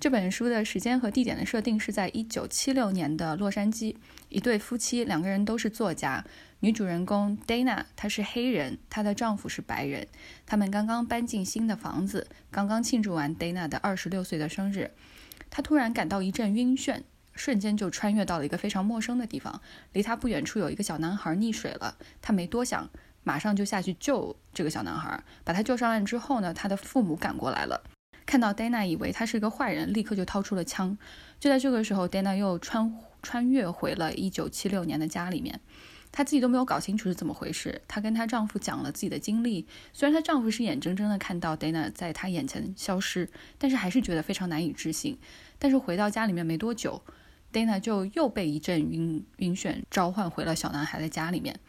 [0.02, 3.96] 这本书的时间和地点的设定是在一九七六年的洛杉矶。
[4.30, 6.26] 一对夫妻，两个人都是作家。
[6.62, 10.08] 女主人公 Dana，她是黑人，她的丈夫是白人。
[10.48, 14.90] 他们刚刚搬进新的房子，刚刚庆祝完 Dana 的二十六岁的生日。
[15.52, 17.04] 她突然感到一阵晕眩，
[17.36, 19.62] 瞬间就穿越到了一个非常陌生的地方。
[19.94, 22.90] 离她不远处有一个小男孩溺水了，她没多想，
[23.24, 25.24] 马上就下去救这个小男孩。
[25.44, 27.84] 把他救上岸之后呢，他的父母赶过来了。
[28.26, 30.98] 看到 Dana，以为他是个坏人，立刻就掏出了枪。
[31.40, 35.60] 就在这个时候，Dana 又穿穿越回了一九七六年的家里面，
[36.12, 37.82] 她自己都没有搞清楚是怎么回事。
[37.88, 45.18] 她跟她丈夫讲了自己的经历，虽然她丈夫是眼睁睁的看到 Dana 在她眼前消失，但是还是觉得非常难以置信。
[45.58, 47.02] 但是回到家里面没多久
[47.52, 51.60] ，Dana 就又被一阵晕晕眩召唤回了小男孩的家里面。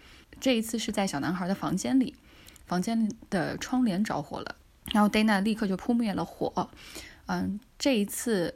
[0.41, 2.15] 这一次是在小男孩的房间里，
[2.67, 4.57] 房间的窗帘着火了。
[4.91, 6.69] 然后 Dana 立刻就扑灭了火，
[7.27, 8.55] 嗯，这一次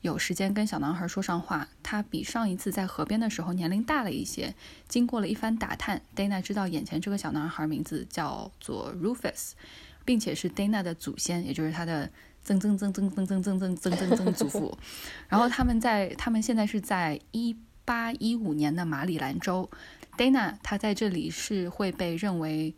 [0.00, 1.68] 有时间跟小男孩说上话。
[1.82, 4.54] 他比上一次在河边的时候年龄大了一些。
[4.88, 9.52] 经过了一番打探，Dana 知道眼前这个小男孩名字叫做 Rufus，
[10.04, 12.10] 并且是 Dana 的祖先，也就是他的
[12.42, 14.76] 曾曾曾曾曾曾曾曾曾曾曾祖父。
[15.28, 17.54] 然后他们在他们现在是在一
[17.84, 19.70] 八一五年的马里兰州
[20.16, 22.74] ，Dana 他在这里是会被认为。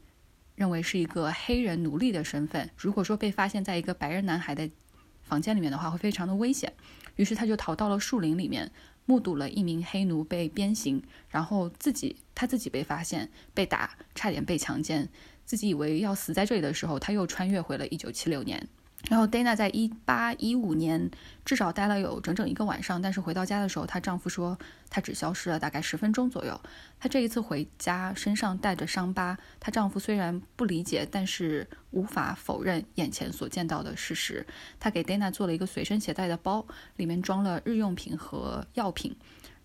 [0.58, 4.68] 认为是一个黑人奴隶的身份，如果说被发现在一个白人男孩的
[5.22, 6.72] 房间里面的话，会非常的危险。
[7.14, 8.68] 于是他就逃到了树林里面，
[9.06, 15.08] 目睹了一名黑奴被鞭刑，然后自己他自己被发现被打，差点被强奸，
[15.44, 18.66] 自己以为要死在这里的时候，他又穿越回了一九七六年。
[19.08, 21.10] 然后 Dana 在一八一五年
[21.42, 24.58] 至少待了有整整一个晚上，但是回到家的时候，她丈夫说
[24.90, 26.60] 她只消失了大概十分钟左右。
[27.00, 34.46] 她这一次回家身上带着伤疤，她丈夫虽然不理解，但是无法否认眼前所见到的事实。
[34.78, 39.16] 她给 Dana 做了一个随身携带的包，里面装了日用品和药品。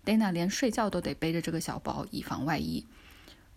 [0.06, 2.86] Dana 连睡觉都得背着这个小包，以防万一。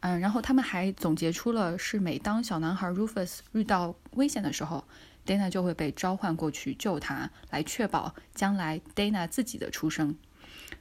[0.02, 4.84] 嗯，然后他们还总结出了是每当小男孩 Rufus 遇到危险的时候。
[5.28, 10.16] Dana 就会被召唤过去救他，来确保将来 Dana 自己的出生。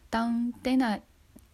[0.09, 1.01] 当 Dana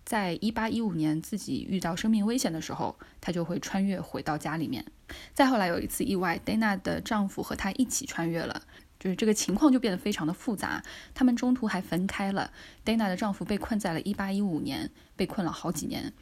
[0.05, 4.85] 在一八一五年自己遇到生命危险的时候，她就会穿越回到家里面。
[5.33, 8.63] 再后来有一次意外，Dana 的丈夫和她一起穿越了，
[8.99, 10.83] 就是这个情况就变得非常的复杂。
[11.15, 12.53] 他们中途还分开了
[12.85, 16.13] ，Dana 的丈夫被困在了一八一五年，被困了好几年。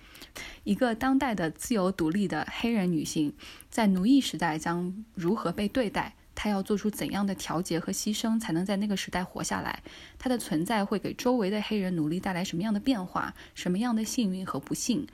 [0.65, 3.35] 一个当代的自由独立的黑人女性，
[3.71, 6.15] 在奴役时代将如何被对待？
[6.43, 9.83] 他要做出怎样的调节和牺牲，才能在那个时代活下来？
[10.19, 13.35] 他的存在会给周围的黑人奴隶带来什么样的变化？
[13.55, 15.07] 什么样的幸运和不幸？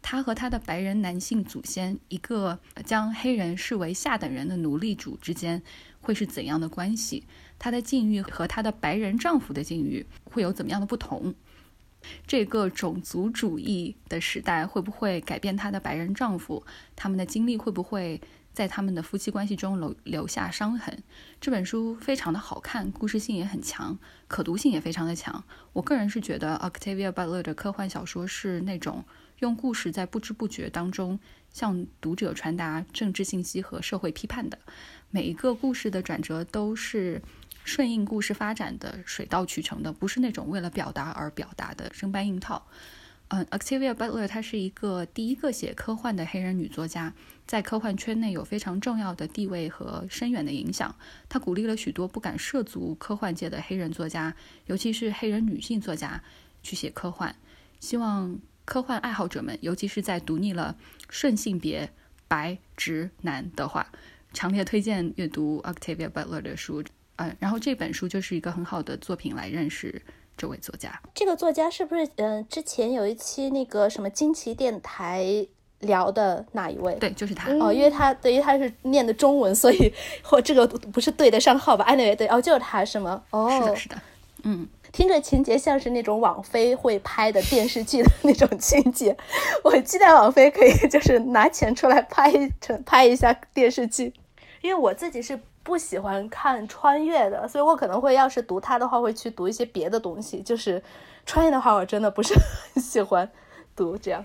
[0.00, 5.60] 他和他的白人男性祖先，一个将黑人视为下等人的奴隶主之间，
[6.00, 7.24] 会是怎样的关系？
[7.58, 11.34] 他的境遇和他的白人丈夫的境遇会有怎么样的不同？
[12.24, 16.64] 这个种族主义的时代会不会改变他的白人丈夫？
[16.94, 18.20] 他们的经历会不会？
[18.58, 21.00] 在他们的夫妻关系中留留下伤痕。
[21.40, 23.96] 这本书非常的好看，故事性也很强，
[24.26, 25.44] 可读性也非常的强。
[25.72, 29.04] 我个人是觉得 Octavia Butler 的科幻小说是那种
[29.38, 31.20] 用故事在不知不觉当中
[31.52, 34.58] 向读者传达政治信息和社会批判的。
[35.12, 37.22] 每一个故事的转折都是
[37.62, 42.66] 顺应故事发展的，水到渠成的，不是那种为了表达而表达的生搬硬套。
[43.28, 47.14] 嗯，Octavia Butler 她是一个第一个写科幻的黑人女作家。
[47.48, 50.94] 在科幻圈内有非常重要的地位和深远的影响。
[51.30, 54.36] 他鼓励了许多不敢涉足科幻界的黑人作家，
[54.66, 56.22] 尤其是黑人女性作家，
[56.62, 57.34] 去写科幻。
[57.80, 60.76] 希望科幻爱好者们，尤其是在读腻了
[61.08, 61.90] 顺性别
[62.28, 63.90] 白直男的话，
[64.34, 66.84] 强烈推荐阅读 Octavia Butler 的书。
[67.16, 70.02] 嗯，然后这本书就是一个很好的作品来认识
[70.36, 71.00] 这位作家。
[71.14, 75.46] 这个作家是不是嗯，之前有一期那个什么惊奇电台？
[75.80, 76.94] 聊的那一位？
[76.94, 83.22] 对，就是他哦，因为他对于他是念的中文， 所以或这个不是对得上号吧？Anyway，对哦，就是他是吗？
[83.30, 83.96] 哦，是的，是的，
[84.42, 89.16] 嗯，听着情节像是那种网飞会拍的电视剧的那种情节，
[89.62, 94.12] 我期待网飞可以就是拿钱出来拍成拍一下电视剧，
[94.62, 100.82] 因为我自己是不喜欢看穿越的，所以我可能会要是读他的话，会去读一些别的东西，就是
[101.24, 102.34] 穿越的话，我真的不是
[102.74, 103.30] 很喜欢
[103.76, 104.24] 读这样。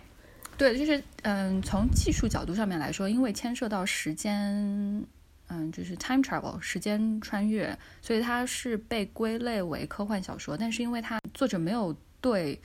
[0.58, 5.06] 对，就是嗯，从技术角度上面来说，因为牵涉到时间，
[5.48, 10.56] 嗯，就是 time travel 时间穿越，所以它是被归类为科幻小说。
[10.56, 12.60] 但是因为它作者没有对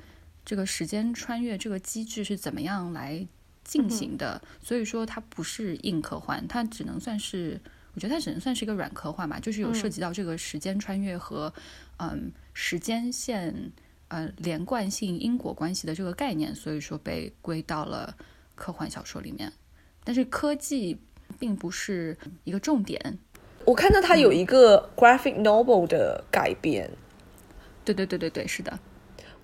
[0.44, 3.26] 这个时间穿越这个机制是怎么样来
[3.64, 7.60] 进行的，所以说它不是硬科幻，它只能算是。
[7.94, 11.52] 我我觉得它只能算是一个软科幻吧，就是有涉及到这个时间穿越和
[11.96, 13.52] 嗯时间线
[14.08, 18.14] 呃连贯性因果关系的这个概念，所以说被归到了
[18.54, 19.52] 科幻小说里面。
[20.04, 20.98] 但是科技
[21.38, 23.18] 并不是一个重点。
[23.64, 26.90] 我看到它有一个 graphic novel 的改编。
[27.84, 28.78] 对对对对对，是的。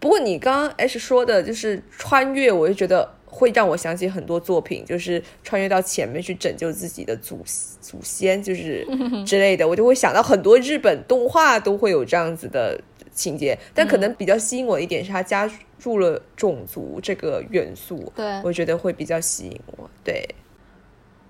[0.00, 7.42] 不过你刚刚 H 说的就是穿越，我就觉得会让我想起很多作品，就是穿越到前面去拯救自己的祖
[7.80, 8.86] 祖先，就是
[9.26, 12.78] 之类的，我就会想到很多日本动画都会有这样子的
[13.14, 13.58] 情节。
[13.72, 19.88] 但可能比较吸引我的一点是，它加入了种族这个元素，对我觉得会比较吸引我。
[20.04, 20.28] 对，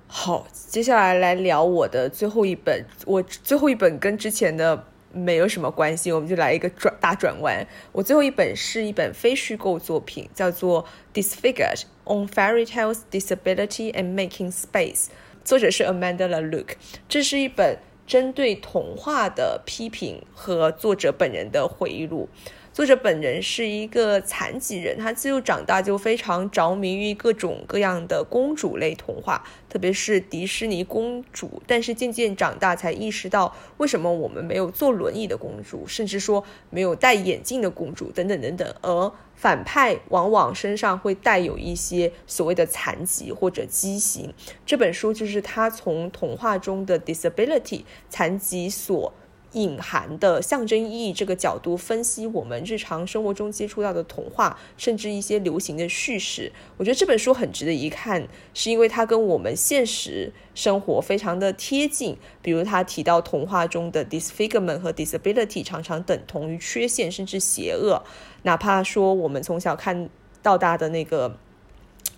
[0.09, 4.87] 好，接下来来聊我的最后一本，我最后一本跟之前的。
[5.17, 7.65] 没有什么关系，我们就来一个转大转弯。
[7.93, 15.05] 我最后一本是一本非虚构作品，叫做《Disfigured: On Fairy Tales, Disability and Making Space》，
[15.45, 16.71] 作者是 Amanda LaLuc。
[17.09, 22.29] 这是一本针对童话的批评和作者本人的回忆录。
[22.75, 31.63] 作者本人是一个残疾人，他自幼长大就非常着迷于各种各样的公主类童话，特别是迪士尼公主。
[31.69, 38.75] 但是渐渐长大才意识到，为什么我们没有坐轮椅的公主，甚至说没有戴眼镜的公主等等等等。
[38.83, 44.35] 而反派往往身上会带有一些所谓的残疾或者畸形。
[44.67, 49.13] 这本书就是他从童话中的 disability 残疾所。
[49.55, 56.53] 隐含的象征意义这个角度分析我们日常生活中接触到的童话，甚至一些流行的叙事。
[56.77, 62.17] 我觉得这本书很值得一看，是因为它跟我们现实生活非常的贴近。
[62.43, 68.03] 比如他提到童话中的 disfigurement 和 disability 常常等同于缺陷甚至邪恶，
[68.43, 70.11] 哪怕说我们从小看
[70.43, 71.39] 到大的那个，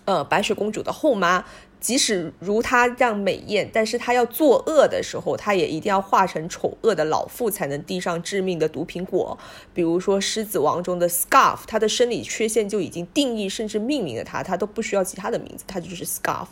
[0.05, 1.45] 呃，白雪公主的后妈。
[1.79, 9.37] 即使如她这样美艳，但是她要作恶的时候，她也一定要化成丑恶的老妇，才能递上致命的毒苹果。
[9.73, 16.47] 比如说《狮子王》中的 Scarf，他的生理缺陷就已经定义甚至命名了他，他都不需要其他的名字，他就是 Scarf。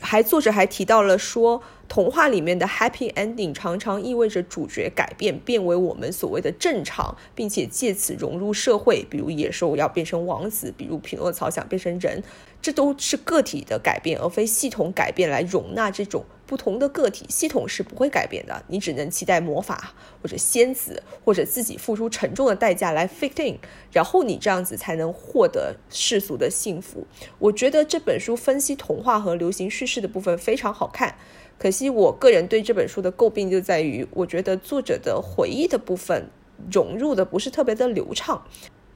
[0.00, 9.04] 还作者还提到了说，童话里面的 Happy Ending 常常意味着主角改变，变为我们所谓的正常，并且借此融入社会。
[9.10, 12.22] 比如野兽要变成王子，比如匹诺曹想变成人。
[12.62, 17.26] 这都是个体的改变，而非系统改变来容纳这种不同的个体。
[17.28, 23.58] 系统是不会改变的，你只能期待魔法或者仙子，或者自己付出沉重的代价来 fit in，
[23.92, 27.06] 然后你这样子才能获得世俗的幸福。
[27.38, 31.18] 我觉得这本书分析童话和流行叙事的部分非常好看，
[31.58, 36.28] 可惜我个人对这本书的诟病就在于，我觉得作者的回忆的部分
[36.70, 38.46] 融入的不是特别的流畅，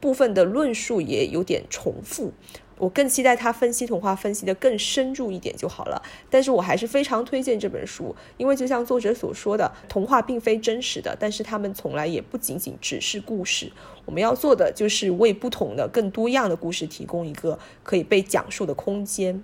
[0.00, 2.32] 部分的论述也有点重复。
[2.76, 6.00] 我更期待他分析童话分析的更深入一点就好了，
[6.30, 13.72] 但是我还是非常推荐这本书，因为就像作者所说的，童话并非真实的，但是他们从来也不仅仅只是故事。
[14.04, 19.42] 我们要做的就是为不同的、更多样的故事提供一个可以被讲述的空间。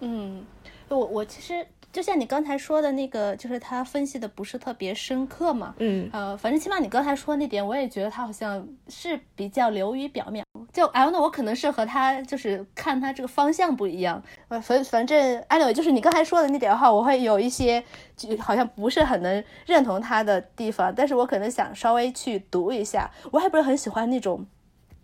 [0.00, 0.44] 嗯，
[0.88, 1.66] 我我其实。
[1.92, 10.44] 就像你刚才说的那个，就是他分析的不是特别深刻嘛，嗯，呃，反正起码你刚才说那点，我也觉得他好像是比较流于表面。
[10.72, 14.22] 就哎，那我可能是和他就是看他这个方向不一样。
[14.48, 17.82] 呃，反反正 anyway，就是你刚才说的那点的话，我会有一些
[18.16, 23.10] 就好像不是很能认同他的地方，但是我可能想稍微去读一下。
[23.32, 24.46] 我还不是很喜欢那种。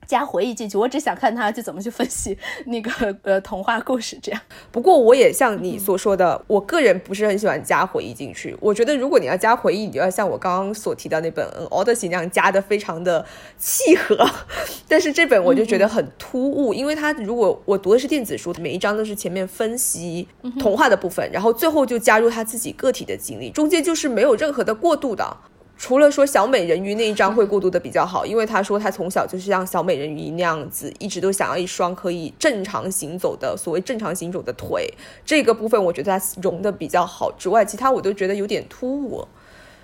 [0.07, 2.37] 加回忆进去，我只想看他去怎么去分析
[2.67, 4.41] 那个呃童话故事这样。
[4.71, 8.57] 不过我也像你所说的，我个人不是很喜欢加回忆进去。
[8.61, 13.25] 我觉得如果你要加回忆，你就要像我刚刚所提到那本《Odyssey》那样加的非常的
[13.59, 14.17] 契合。
[14.89, 20.29] 但是这本我就觉得很突兀，因为它如果我读的是电子书，每一章都是前面分析
[20.59, 25.37] 童话的部分，然后最后就加入他自己个体的经历，中间就是没有任何的过渡的。
[25.79, 34.89] 除了说小美人鱼那一张会过渡的比较好，因为他说他从小就是像小美人鱼那样子，一直都想要一双可以正常行走的所谓正常行走的腿。
[35.25, 39.27] 这个部分我觉得他融的比较好，之外其他我都觉得有点突兀。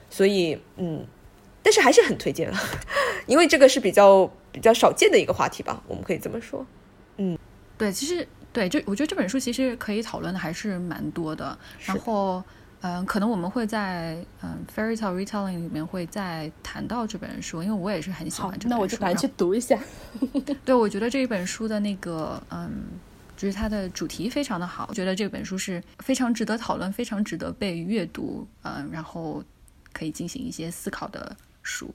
[0.09, 1.05] 所以嗯，
[1.63, 2.59] 但是还是很推荐了，
[3.27, 6.65] 因为这个是比较比较少见的一个话题吧，我们可以这么说。
[7.19, 7.39] 嗯，
[7.77, 12.43] 对，其实对，就我觉得这本书其实可以讨论的还是蛮多的，然后。
[12.83, 18.69] 嗯，可能我们会在嗯《Fairy Tale Retelling》里面会再谈到这本书，因为我也是很喜欢这本书。
[18.69, 19.79] 那我就赶紧去读一下。
[20.65, 22.83] 对，我觉得这一本书的那个嗯，
[23.37, 29.43] 就是它的主题非常的好，我觉得这本书是非常值得讨论、非常值得被阅读，嗯，然后
[29.93, 31.95] 可以进行一些思考的书。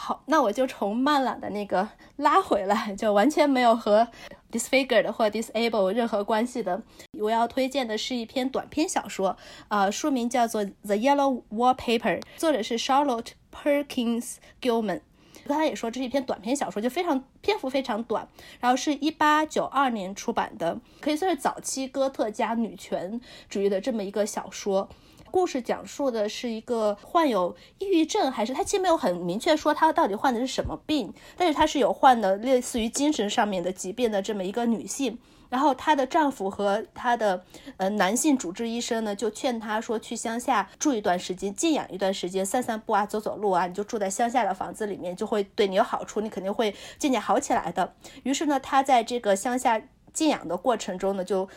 [0.00, 4.08] 好，那我就从慢朗的那个拉回来，就完全没有和
[4.54, 6.80] disfigured 或 disable 任何关系的。
[7.18, 9.36] 我要推荐的是一篇短篇小说，
[9.66, 15.00] 啊，书名叫做《The Yellow Wallpaper》，作者是 Charlotte Perkins Gilman。
[15.46, 18.26] 刚才也说这是一篇短篇小说，就非常篇幅非常短，
[18.60, 24.88] 然后是一八九二年出版的，可以算是早期哥特加女权主义的这么一个小说。
[25.34, 35.18] 故事讲述的是一个患有抑郁症，还是他其实没有很明确说他到底患的是什么病，但是她是有患的类似于精神上面的疾病的这么一个女性。
[35.48, 37.44] 然后她的丈夫和她的
[37.78, 47.92] 呃男性主治医生呢，就劝她说去乡下住一段时间，静养一段时间，散散步啊，走走路啊，你就住在乡下的房子里面，就会对你有好处，你肯定会渐渐好起来的。
[48.22, 49.82] 于是呢，她在这个乡下
[50.12, 51.48] 静养的过程中呢，就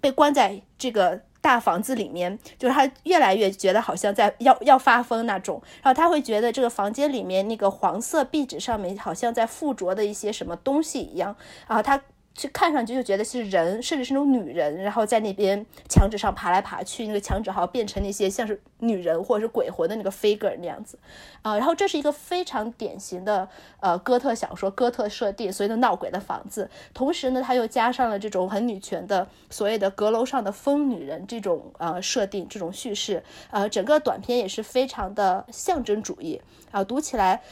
[0.00, 1.27] 被关在这个。
[1.48, 11.34] 大房子里面，就是他越来越觉得好像在要要发疯那种，然后他会觉得这个房间里面那个黄色壁纸上面好像在附着的一些什么东西一样，
[11.66, 11.98] 然后他。
[12.38, 20.96] 去看上去就觉得是人，甚至是那种女人，然后在那边墙纸上爬来爬去，那个墙纸好像变成那些像是女人或者是鬼魂的那个 figure 那样子，
[21.42, 23.48] 啊，然后这是一个非常典型的
[23.80, 37.42] 呃哥特小说，哥特设定，所谓的闹鬼的房子，同时呢，它又加上了这种很女权的所谓的阁楼上的疯女人这种呃设定，这种叙事，呃，整个短片也是非常的象征主义，啊，读起来。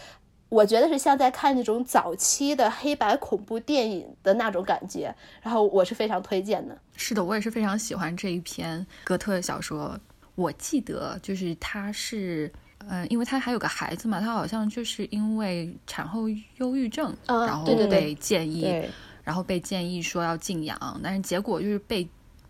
[0.49, 6.79] 我觉得是像在看那种早期的黑白恐怖电影的那种感觉，然后我是非常推荐的。
[6.97, 9.99] 是的，我也是非常喜欢这一篇哥特小说。
[10.37, 12.53] 我记得就是他是，
[12.87, 16.29] 嗯，因为他还有个孩子嘛，他好像就是因为产后
[16.59, 18.85] 忧郁症，然后被建议，
[19.25, 22.05] 然后被建议说要静养，但是结果就是被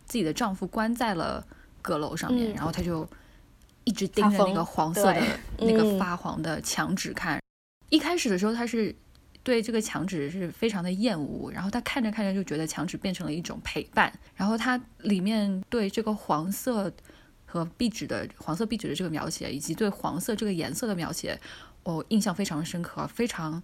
[0.04, 1.42] 自己的丈夫关在了
[1.80, 3.08] 阁楼上面，然后他就
[3.84, 5.22] 一直盯着那个黄色的
[5.58, 7.40] 那个发黄的墙纸看。
[7.88, 8.94] 一开始的时候，他是
[9.42, 16.92] 对这个墙纸是非常的厌恶，然后他看着看着就觉得墙纸变成了一种陪伴，然后他里面对这个黄色
[17.44, 21.38] 和壁纸的黄色壁纸的这个描写，以及对黄色这个颜色的描写，
[21.84, 23.62] 我印象非常深刻，非常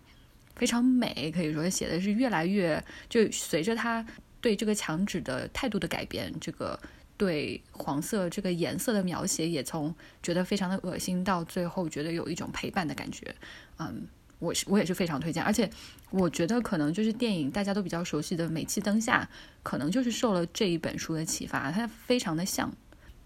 [0.54, 4.06] 非常美，可以说写的是越来越就随着他
[4.40, 6.78] 对这个墙纸的态度的改变，这个
[7.22, 9.94] 对黄色这个颜色的描写也从
[10.24, 13.32] 觉得非常的恶心，到最后觉得有一种陪伴的感觉。
[13.78, 14.08] 嗯，
[14.40, 15.70] 我是我也是非常推荐，而且
[16.10, 19.22] 我觉得可能就是电影大家都比较熟悉的《美气灯下》，
[19.62, 22.74] 可能就是受了这一本书的启发，它非常的像，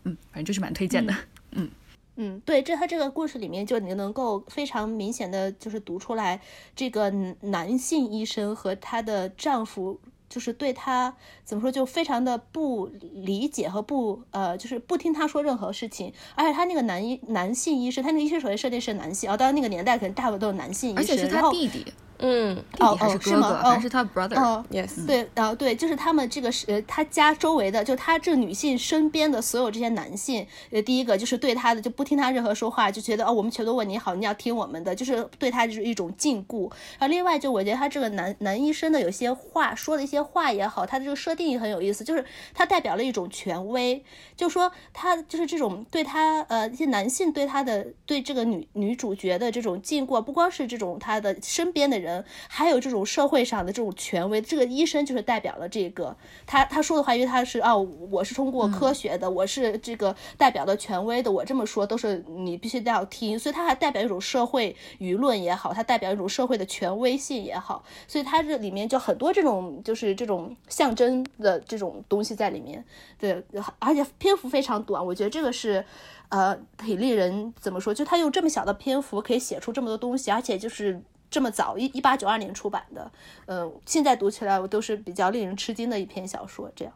[0.05, 1.15] 嗯，反正就是蛮推荐的，
[1.53, 1.71] 嗯
[2.17, 6.43] 嗯，对，这他这个故事里面就你能够非常明显的就是读出来，
[6.75, 7.09] 这个
[7.41, 9.99] 男性医生和她的丈夫。
[10.29, 11.15] 就是对他
[11.45, 16.13] 怎么说，就非常的不理解和不呃，就是不听他说任何事情。
[16.35, 21.87] 而且他那个男医男性医生，他那个医生首先设定是男性啊，当然那个年代可能大部分都是男性医生，而且是他弟弟。
[22.19, 23.61] 嗯，哦哦，是吗？
[23.63, 24.41] 还是他 brother？
[24.41, 36.71] 哦，yes，对，然后对，就是他们这个是他家周围的，就他这个女性身边的所有这些男性，呃，第一个就是对他的就不听他任何说话，就觉得哦，我们全都为你好，你要听我们的，就是对他就是一种禁锢。
[36.99, 44.03] 然后另外就我觉得他这个男男医生的有些话说的一些话也好，他的这个设定也很有意思，就是他代表了一种权威，
[44.37, 52.06] 就说他就是这种对他呃一些男性对他的对这个女女主角的这种禁锢，不光是这种他的身边的人，
[52.49, 52.77] 还有。
[52.87, 56.15] 这种社会上的这种权威，这个医生就是代表了这个
[56.47, 57.79] 他他说的话，因为他是哦，
[58.11, 72.85] 我是通过科学的，我是这个代表的权威的，我这么说都是你必须都要听，所以他还代表一种社会舆论也好，他代表一种社会的权威性也好，所以他这里面就很多这种就是这种象征的这种东西在里面，
[73.19, 73.43] 对，
[73.81, 75.85] 而且篇幅非常短，我觉得这个是
[76.29, 81.03] 呃挺令人怎么说，就他用这么小的篇幅可以写出这么多东西，而且就是。
[81.31, 83.11] 这么早，一一八九二年出版的，
[83.47, 86.71] 嗯，现在读起来我都是比较令人吃惊的一篇小说。
[86.75, 86.95] 这样，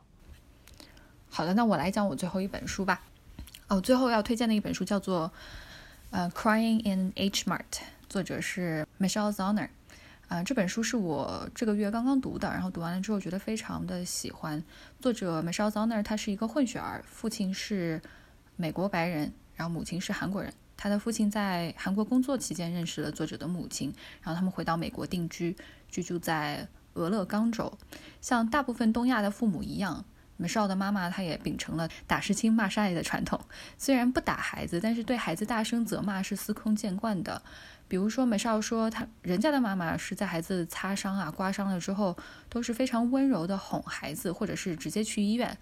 [1.28, 3.02] 好的，那我来讲我最后一本书吧。
[3.68, 5.28] 哦，最后要推荐的一本书叫做
[6.10, 7.58] 《呃 Crying in H Mart》，
[8.08, 9.68] 作者是 Michelle Zoner。
[10.28, 14.62] 啊，这本书是我这个月刚刚读的，然后读完了之后觉得非常的喜欢。
[15.00, 18.00] 作者 Michelle Zoner 他是一个混血儿，父亲是
[18.54, 20.52] 美国白人，然后母亲是韩国人。
[20.82, 25.54] 他的父亲在韩国工作期间认识了作者的母亲，然后他们回到美国定居，
[25.90, 27.70] 居住在俄勒冈州。
[28.22, 30.02] 像大部分东亚的父母一样，
[30.38, 33.38] 美少的妈妈她也秉承了打是亲骂是爱的传统。
[33.76, 37.42] 虽然不打孩子，但是对孩子大声责骂是司空见惯的。
[37.86, 42.16] 比如说，美少说他人家的妈妈是在孩子擦伤啊、刮伤了之后，
[42.48, 45.58] 都是非常温柔的哄孩子，或者是直接去医院。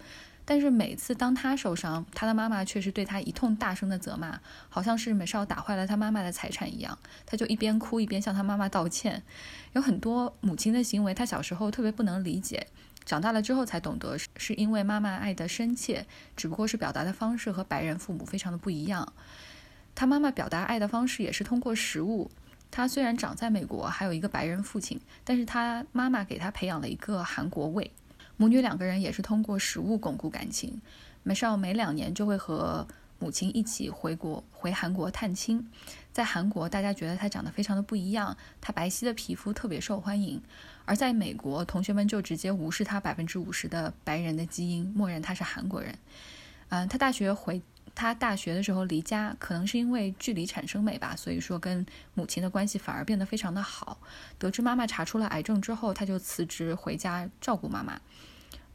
[0.49, 6.97] 但是每次当他受伤，他的妈妈却是对他一通大声的责骂，好像是美少打坏了他妈妈的财产一样。
[7.23, 9.21] 他就一边哭一边向他妈妈道歉。
[9.73, 12.65] 有很多母亲的行为，他小时候特别不能理解，
[13.05, 19.13] 长大了之后才懂得，是因为妈妈爱的深切，只不过是表达的方式和白人父母非常的不一样。
[19.93, 22.31] 他妈妈表达爱的方式也是通过食物。
[22.71, 27.91] 他虽然长在美国，还有一个白人父亲，但是他妈妈给他培养了一个韩国胃。
[28.39, 30.81] 母女两个人也是通过食物巩固感情。
[31.23, 32.87] 美少每两年就会和
[33.19, 35.69] 母亲一起回国回韩国探亲。
[36.13, 40.39] 在韩国，大家觉得她长得非常的不一样，她白皙的皮肤特别受欢迎；
[40.85, 45.93] 而在美国，同学们就直接无视她百分之五十的白人的基因，默认她是韩国人。
[46.69, 47.61] 嗯，她大学回
[47.93, 53.99] 她大学的时候离家，可能是因为距离产生美吧，所以说跟母亲的关系反而变得非常的好。
[54.37, 57.99] 得知妈妈查出了癌症之后，她就辞职回家照顾妈妈。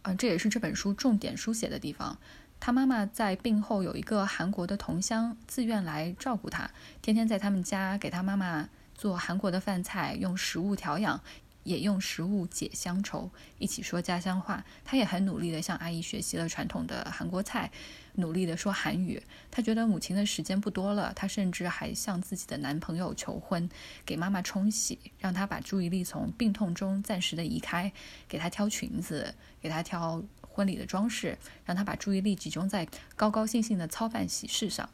[0.05, 2.17] 啊，这也是这本书重点书写的地方。
[2.61, 6.71] 他妈妈在病后有一个韩国的同乡自愿来照顾他，
[7.03, 11.21] 天天在他们家给他妈妈做韩国的饭菜，用食物调养，
[11.65, 14.65] 也用食物解乡愁，一起说家乡话。
[14.85, 17.73] 他也很努力的向阿姨学习了传统的韩国菜，
[18.15, 19.21] 努力的说韩语。
[19.51, 23.69] 他觉得母亲的时间不多了，他甚至还向自己的男朋友求婚，
[24.07, 27.93] 给妈妈冲洗，让她把注意力从病痛中暂时的移开，
[28.29, 29.35] 给她挑裙子。
[29.65, 32.87] 给他挑婚礼的装饰，让他把注意力集中在
[33.17, 34.91] 高高兴兴的操办喜事上。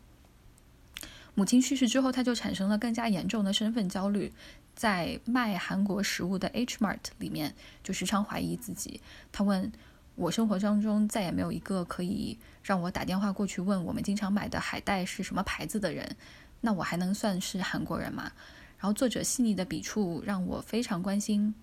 [1.35, 4.33] 母亲去世之后，他就产生了更加严重的身份焦虑，
[4.81, 7.55] 在卖韩国食物的 H Mart 里面，
[7.85, 8.99] 就时常怀疑自己。
[9.31, 9.71] 他问
[10.15, 16.17] 我：生活当中再也没有一个可以让我打电话过去问我们经常买的海带是什么牌子的人，
[16.63, 18.33] 那我还能算是韩国人吗？
[18.79, 21.55] 然后作者细腻的笔触让我非常关心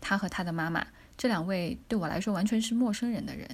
[0.00, 0.86] 他和他的妈妈。
[1.16, 3.48] 这两位对我来说完全是陌生人的人。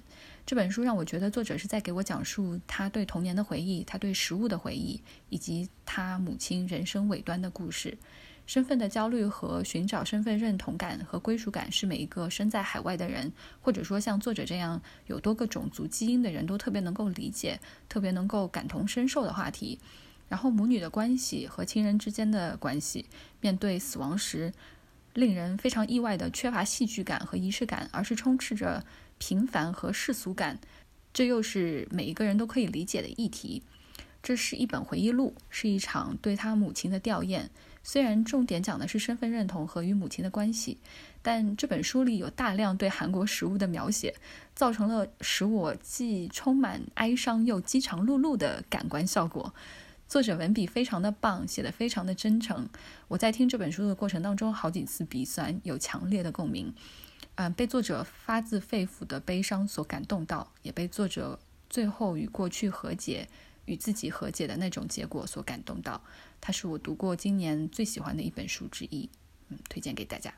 [0.44, 5.00] 这本书让我觉得作者是在给我讲述他对童年的回忆，他对食物的回忆，
[5.30, 7.96] 以及他母亲人生尾端的故事。
[8.46, 19.78] 身份的焦虑和寻找身份认同感和归属感，是每一个身在海外的人，或者说像作者这样有多个种族基因的人都特别能够理解、特别能够感同身受的话题。
[20.28, 23.06] 然后母女的关系和亲人之间的关系，
[23.40, 24.52] 面对死亡时。
[25.14, 28.84] 令人非常意外的缺乏戏剧感和仪式感，而是充斥着
[29.16, 30.58] 平凡和世俗感。
[31.14, 33.62] 这又是每一个人都可以理解的议题。
[34.22, 37.48] 这是一本回忆录，是一场对他母亲的吊唁。
[37.86, 40.76] 虽然重点讲的是身份认同和与母亲的关系，
[41.22, 44.12] 但这本书里有大量对韩国食物的描写，
[44.56, 49.54] 造成了使我既充满哀伤又饥肠辘辘的感官效果。
[50.08, 52.68] 作者文笔非常的棒，写的非常的真诚。
[53.06, 56.74] 我在听这本书的过程当中，好几次鼻酸，有强烈的共鸣。
[57.36, 61.38] 嗯，被作者发自肺腑的悲伤所感动到，也被作者
[61.70, 63.28] 最后与过去和解、
[63.66, 66.02] 与自己和解的那种结果所感动到。
[66.40, 69.08] 它是我读过今年最喜欢的一本书之一，
[69.48, 70.32] 嗯，推荐给大家。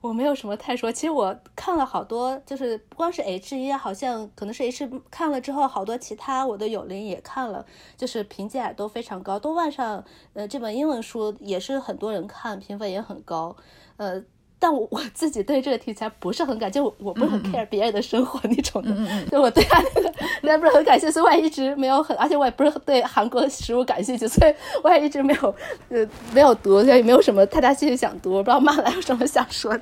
[0.00, 9.38] 我没有什么太说，其实我看了好多，就是不光是 H 一，好像可能是 H 看了之后，好多其他我的友邻也看了，就是评价都非常高。
[9.40, 10.04] 豆瓣上，
[10.34, 13.56] 呃，这本英文书也是很多人看，评分也很高，
[13.96, 14.24] 呃。
[14.58, 18.90] 但我我自己对这个题材不是很感，就我不是很 care 别人的生活 那种的，
[19.30, 24.52] 就我对他那个，那不是很感兴趣，所以我也一直没有很，而且我也不是对韩国食物感兴趣，所以
[24.82, 25.54] 我也一直没有，
[25.90, 28.32] 呃，没有读，也没有什么太大兴趣想读。
[28.32, 29.80] 我不知道马兰有什么想说的。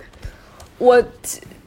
[0.79, 1.03] 我，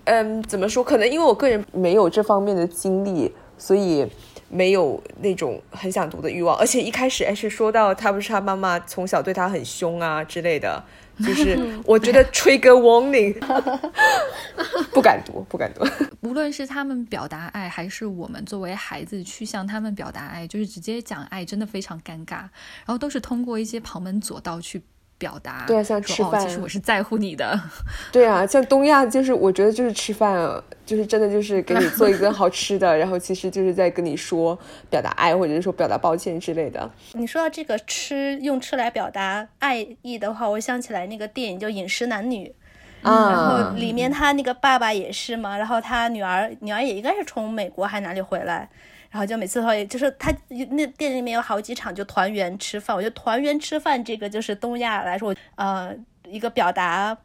[0.03, 0.83] 嗯，怎么说？
[0.83, 4.07] 可能因为我个人没有这方面的经历，所以
[4.49, 6.55] 没有那种很想读的欲望。
[6.57, 10.83] 而且一开始还是说到他不是他妈妈从小对他很凶啊之类的。
[11.23, 13.33] 就是我觉得 trigger warning，
[14.93, 15.85] 不敢读，不敢读。
[16.21, 22.35] 无论是他们表达爱，还是我们作为孩子去向他们表达爱，就是直接讲爱，真的非常尴尬。
[22.37, 24.81] 然后都是通过一些旁门左道去。
[25.19, 27.59] 表达对啊，像吃饭，其实我是在乎你的。
[28.11, 30.33] 对啊，像东亚，就是我觉得就是吃饭，
[30.85, 34.57] 就是真的就是给你做一顿好吃的，然后其实就是在跟你说
[34.89, 36.89] 表达爱，或者是说表达抱歉之类的。
[37.11, 42.55] 你说到这个吃，用吃来表达爱意的话，我想起来那个电影叫《饮食男女》，
[43.07, 48.69] 啊，然后里面他那个爸爸也是嘛，然后他女儿女儿也应该是从美国还哪里回来。
[49.09, 50.31] 然后就每次会，就是他
[50.69, 55.93] 那店里面有好几场就团圆吃饭，我觉得团圆吃饭这个就是东亚来说，呃，
[56.27, 57.17] 一个表达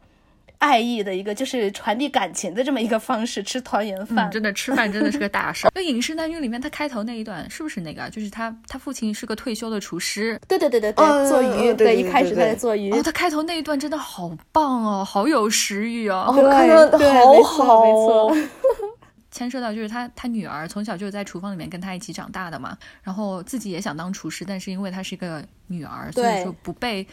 [0.57, 4.31] 爱意的一个，就是传递感情的这么一个方式，吃团圆饭。
[4.31, 5.71] 真的吃饭真的是个大事儿。
[5.75, 8.09] 那《饮食男女》里面他开头那一段是不是那个？
[8.09, 10.39] 就是他他父亲是个退休的厨师。
[10.47, 11.73] 对对对对对，做鱼。
[11.75, 12.91] 对，一开始他在做鱼。
[12.93, 16.33] 哦，他开头那一段真的好棒哦，好有食欲哦。
[16.33, 17.83] 看的好好。
[17.83, 18.35] 没错。
[19.35, 27.05] 牵涉到就是他他女儿从小就是在厨房里面跟他一起长大的嘛，然后自己也想当厨师，但是因为她是一个女儿，所以说不被。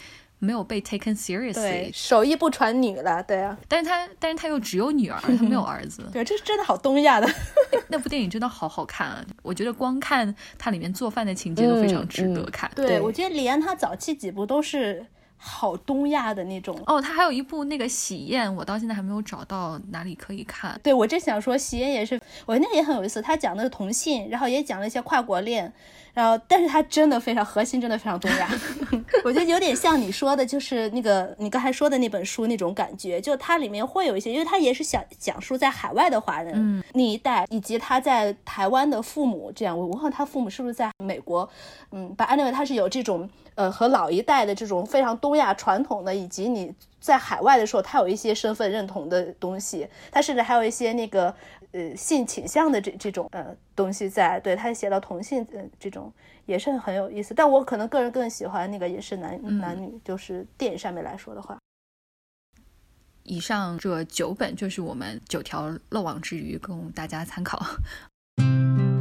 [0.44, 3.56] 没有被 taken seriously，手艺不传女了，对啊。
[3.68, 6.02] 但是他，但是他又只有女儿，他没有 儿子。
[6.12, 7.30] 对，这是真的好东亚的。
[7.86, 9.24] 那部电影真的好好看啊！
[9.40, 12.68] 我觉得光看它里面做饭的情节都非常值得看。
[12.74, 15.06] 对，我觉得李安他早期几部都是。
[15.45, 20.78] 好东亚的那种哦，他还有一部那个喜宴，我到现在还没有找到哪里可以看。
[20.84, 25.72] 对我正想说喜宴也是，我那个也很有意思，他讲的是同性，然后也讲了一些跨国恋，
[26.14, 28.48] 然后但是他真的非常核心，真的非常东亚。
[29.24, 39.78] 我觉得有点像你说的，就是那个你刚才说的那本书那种感觉，就它里面会有一些，因为它也是想讲述在海外的华人那一代，以及他在台湾的父母这样。
[39.78, 41.48] 我忘了他父母是不是在美国，
[41.90, 43.28] 嗯，把 anyway 他是有这种。
[43.54, 51.34] 呃，和老一代的这种非常东亚传统的，以及你在海外的时候，他有一些身份认同的东西，他甚至还有一些那个
[51.72, 56.12] 呃性倾向的这这种呃东西在，对他写到同性呃这种
[56.46, 57.34] 也是很有意思。
[57.34, 61.58] 但我可能个人更喜欢那个也是男男女，就是电影上面来说的话。
[63.24, 67.64] 以上这九本就是我们九条漏网之鱼，供大家参考。
[68.38, 68.92] 嗯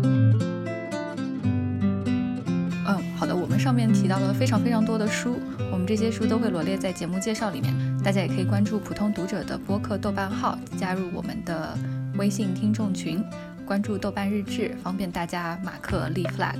[3.18, 5.38] 好的，我们上面提到了非常非常多的书，
[5.72, 7.72] 我们这些书都会罗列在节目介绍里面，
[8.04, 11.78] 大家也可以关注普通读者的播客豆瓣号，加入我们的
[12.22, 13.24] 微信听众群，
[13.66, 16.56] 关注豆瓣日志，方便大家马克立 flag。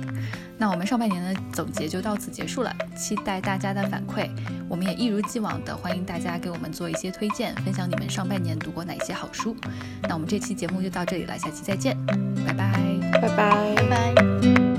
[0.58, 4.28] 那我们上半年的总结就到此结束了，期待大家的反馈，
[4.68, 9.56] 我们也一如既往的欢迎大家给我们做一些推荐，分享你们上半年读过哪些好书。
[10.02, 11.96] 那我们这期节目就到这里了，下期再见，
[12.44, 12.72] 拜拜，
[13.12, 14.71] 拜拜，拜拜。